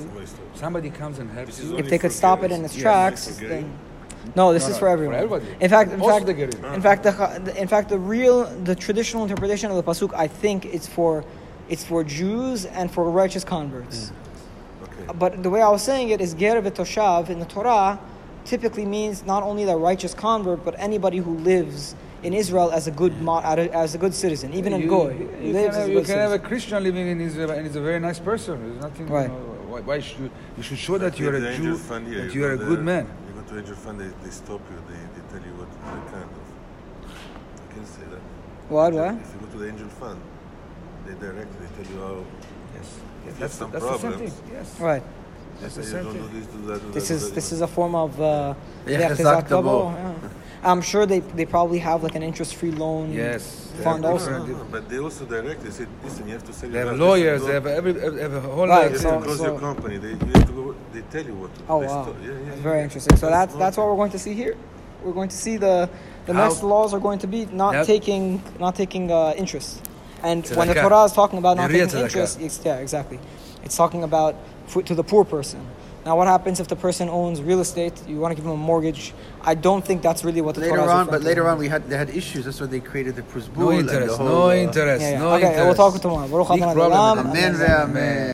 Somebody 0.56 0.90
comes 1.02 1.16
and 1.20 1.28
helps 1.38 1.56
you. 1.62 1.78
if 1.82 1.86
they 1.92 2.00
could 2.04 2.16
stop 2.24 2.40
it 2.46 2.52
in 2.56 2.60
its 2.68 2.76
Yes. 2.76 2.84
tracks, 2.86 3.22
then 3.38 3.64
Geras. 3.66 3.93
No, 4.36 4.54
this 4.54 4.64
No, 4.64 4.70
is 4.70 4.74
no, 4.74 4.74
for 4.74 4.80
for 4.80 4.88
everyone. 4.90 5.16
everybody. 5.16 5.46
In 5.60 5.70
fact, 5.70 5.92
in 5.92 6.02
Also 6.02 6.26
fact, 6.26 6.26
the 6.26 6.74
in 6.74 6.82
fact, 6.82 7.04
the, 7.46 7.62
in 7.62 7.68
fact, 7.68 7.90
the 7.90 8.00
real, 8.00 8.46
the 8.64 8.76
traditional 8.76 9.24
interpretation 9.24 9.70
of 9.72 9.78
the 9.78 9.84
pasuk, 9.84 10.14
I 10.14 10.28
think, 10.28 10.66
it's 10.66 10.88
for, 10.88 11.24
it's 11.70 11.84
for 11.84 12.04
Jews 12.04 12.66
and 12.66 12.92
for 12.92 13.10
righteous 13.10 13.44
converts. 13.44 14.12
Mm. 14.12 14.84
Okay. 14.84 15.18
But 15.20 15.44
the 15.44 15.50
way 15.50 15.62
I 15.62 15.70
was 15.70 15.82
saying 15.82 16.10
it 16.10 16.22
is 16.22 16.34
ger 16.34 16.62
v'toshav 16.62 17.30
in 17.30 17.40
the 17.40 17.46
Torah 17.46 18.00
typically 18.46 18.86
means 18.86 19.24
not 19.26 19.42
only 19.44 19.64
the 19.66 19.76
righteous 19.78 20.14
convert, 20.14 20.64
but 20.66 20.76
anybody 20.78 21.18
who 21.18 21.38
lives 21.40 21.96
in 22.24 22.34
Israel 22.34 22.72
as 22.72 22.88
a 22.88 22.92
good 22.92 23.22
mo- 23.22 23.40
as 23.42 23.96
a 23.96 23.98
good 23.98 24.14
citizen, 24.14 24.54
even 24.54 24.72
in 24.74 24.82
you, 24.82 24.88
Goy, 24.88 25.14
you 25.42 25.54
lives 25.54 25.76
can, 25.76 25.82
have, 25.82 25.90
a 25.90 25.92
you 25.94 26.02
can 26.02 26.18
have 26.18 26.32
a. 26.32 26.40
Christian 26.40 26.82
living 26.84 27.08
in 27.08 27.20
Israel 27.20 27.52
and 27.52 27.66
he's 27.68 27.76
a 27.76 27.82
very 27.82 28.00
nice 28.00 28.20
person. 28.20 28.54
There's 28.64 28.82
nothing. 28.82 29.08
Right. 29.08 29.30
You 29.30 29.36
know, 29.36 29.58
why, 29.68 29.82
why 29.82 30.00
should 30.00 30.20
you, 30.20 30.30
you 30.58 30.64
should 30.64 30.78
show 30.78 30.98
that 31.00 31.20
you're 31.20 31.36
a 31.36 31.56
Jew, 31.56 31.76
that 31.76 32.34
you 32.34 32.42
you're 32.42 32.54
a 32.54 32.58
good 32.58 32.80
there, 32.80 32.84
man. 33.04 33.08
You 33.54 33.62
to 33.62 33.66
angel 33.68 33.76
fund, 33.76 34.00
they, 34.02 34.10
they 34.24 34.32
stop 34.32 34.62
you. 34.72 34.78
They, 34.90 34.96
they 35.14 35.28
tell 35.30 35.46
you 35.48 35.54
what 35.60 35.70
the 35.70 36.12
kind 36.12 36.24
of. 36.24 37.70
I 37.70 37.74
can 37.74 37.86
say 37.86 38.02
that. 38.10 38.20
What? 38.70 38.94
What? 38.94 39.14
If 39.14 39.34
you 39.34 39.40
go 39.46 39.52
to 39.52 39.58
the 39.60 39.70
angel 39.70 39.88
fund, 39.90 40.20
they 41.06 41.14
direct. 41.14 41.52
They 41.60 41.84
tell 41.84 41.94
you 41.94 42.00
how. 42.02 42.26
Yes, 42.76 43.00
If 43.28 43.28
yes 43.28 43.36
you 43.36 43.40
that's, 43.40 43.40
have 43.40 43.52
some 43.52 43.72
that's 43.72 43.86
the 43.86 43.98
same 44.00 44.14
thing. 44.18 44.34
Yes. 44.52 44.80
Right. 44.80 45.04
They 45.04 45.62
That's 45.62 45.76
the 45.76 45.84
same 45.84 45.98
you 45.98 46.04
don't 46.04 46.14
thing. 46.14 46.32
do 46.32 46.40
this, 46.40 46.48
do 46.48 46.62
that, 46.66 46.82
do 46.82 46.92
This 46.94 47.08
that. 47.10 47.14
is 47.14 47.30
do 47.30 47.36
this 47.36 47.50
that. 47.50 47.56
is 47.56 47.62
a 47.62 47.68
form 47.68 47.94
of. 47.96 48.20
Uh, 48.20 48.56
Yeah, 48.88 49.10
Yechezak 49.10 49.18
Chazak 49.18 49.48
Tabo, 49.50 49.64
Tabo. 49.64 49.94
yeah. 49.94 50.30
I'm 50.64 50.82
sure 50.82 51.06
they, 51.06 51.20
they 51.20 51.46
probably 51.46 51.80
have 51.80 52.04
like 52.04 52.16
an 52.16 52.24
interest-free 52.24 52.72
loan 52.72 53.12
Yes. 53.12 53.72
Fund 53.84 54.06
also. 54.06 54.32
No, 54.32 54.46
no, 54.46 54.58
no, 54.58 54.66
but 54.72 54.88
they 54.88 55.00
also 55.00 55.26
direct. 55.26 55.64
They 55.64 55.72
say, 55.72 55.88
listen, 56.04 56.28
you 56.28 56.34
have 56.34 56.44
to 56.46 56.54
sell 56.54 56.70
They 56.70 56.78
have 56.80 56.98
lawyers. 56.98 57.44
They 57.46 57.54
have 57.54 57.66
have 57.66 57.86
every 57.86 58.00
have 58.00 58.18
have 58.18 58.34
a 58.34 58.40
whole 58.42 58.68
Right, 58.68 58.84
lot 58.84 58.90
You 58.92 58.96
of 58.96 59.02
so- 59.02 59.10
have 59.10 59.20
to 59.20 59.26
close 59.26 59.38
so- 59.40 59.46
your 59.46 59.60
company. 59.60 59.98
They, 59.98 60.10
you 60.10 60.16
have 60.36 60.46
to 60.48 60.54
go. 60.54 60.76
They 60.94 61.02
tell 61.02 61.26
you 61.26 61.36
what. 61.36 61.56
To, 61.56 61.62
Oh 61.70 61.78
wow, 61.80 61.88
stop- 61.88 62.16
yeah, 62.22 62.28
yeah, 62.32 62.38
that's 62.46 62.58
yeah, 62.58 62.64
very 62.64 62.82
interesting. 62.84 63.18
So 63.18 63.30
that's 63.30 63.54
not- 63.54 63.60
that's 63.60 63.78
what 63.78 63.88
we're 63.88 63.96
going 63.96 64.12
to 64.12 64.20
see 64.20 64.34
here. 64.34 64.56
We're 65.04 65.12
going 65.14 65.30
to 65.30 65.36
see 65.36 65.58
the 65.58 65.90
the 66.28 66.34
How- 66.34 66.44
next 66.48 66.64
laws 66.64 66.94
are 66.94 67.00
going 67.00 67.20
to 67.20 67.28
be 67.28 67.46
not 67.48 67.74
Yep. 67.74 67.86
taking 67.88 68.42
not 68.60 68.76
taking 68.76 69.12
uh, 69.12 69.34
interest. 69.36 69.82
And 70.22 70.48
when 70.56 70.68
the 70.70 70.76
Tzedakah. 70.76 70.82
Torah 70.90 71.04
is 71.04 71.12
talking 71.12 71.40
about 71.40 71.58
not 71.58 71.70
taking 71.70 71.88
tzedakah. 71.88 72.04
interest, 72.04 72.40
it's, 72.40 72.62
yeah, 72.64 72.78
exactly. 72.78 73.20
It's 73.66 73.76
talking 73.76 74.04
about 74.04 74.36
for, 74.68 74.82
to 74.84 74.96
the 74.96 75.04
poor 75.04 75.26
person. 75.26 75.60
Now, 76.06 76.18
what 76.18 76.28
happens 76.28 76.60
if 76.60 76.68
the 76.68 76.76
person 76.76 77.08
owns 77.08 77.42
real 77.42 77.62
estate? 77.62 77.94
You 78.08 78.20
want 78.20 78.32
to 78.34 78.36
give 78.36 78.44
them 78.44 78.54
a 78.54 78.58
mortgage. 78.58 79.14
I 79.42 79.56
don't 79.56 79.86
think 79.86 80.02
that's 80.02 80.26
really 80.26 80.42
what 80.42 80.56
the 80.56 80.62
Later 80.62 80.76
Torah 80.76 80.86
is 80.86 80.92
on, 80.92 81.06
but 81.08 81.22
later 81.24 81.48
on, 81.48 81.58
we 81.58 81.70
had 81.70 81.90
they 81.90 81.98
had 81.98 82.10
issues. 82.10 82.44
That's 82.46 82.60
why 82.60 82.68
they 82.68 82.82
created 82.82 83.16
the 83.16 83.24
prosbul. 83.24 83.60
No 83.64 83.70
and 83.72 83.88
the 83.88 83.94
interest. 83.94 84.18
whole, 84.18 84.28
No 84.28 84.50
uh, 84.50 84.54
interest. 84.54 85.02
Yeah, 85.02 85.12
yeah. 85.12 85.20
No 85.20 85.34
okay, 85.36 85.48
interest. 85.48 85.66
we'll 85.66 85.92
talk 85.92 86.02
tomorrow. 86.02 86.28
Baruch 86.28 86.50
Big 86.50 86.60
problem 86.60 87.28
Amen, 87.28 87.56
Amen. 87.56 87.72
amen. 87.72 88.18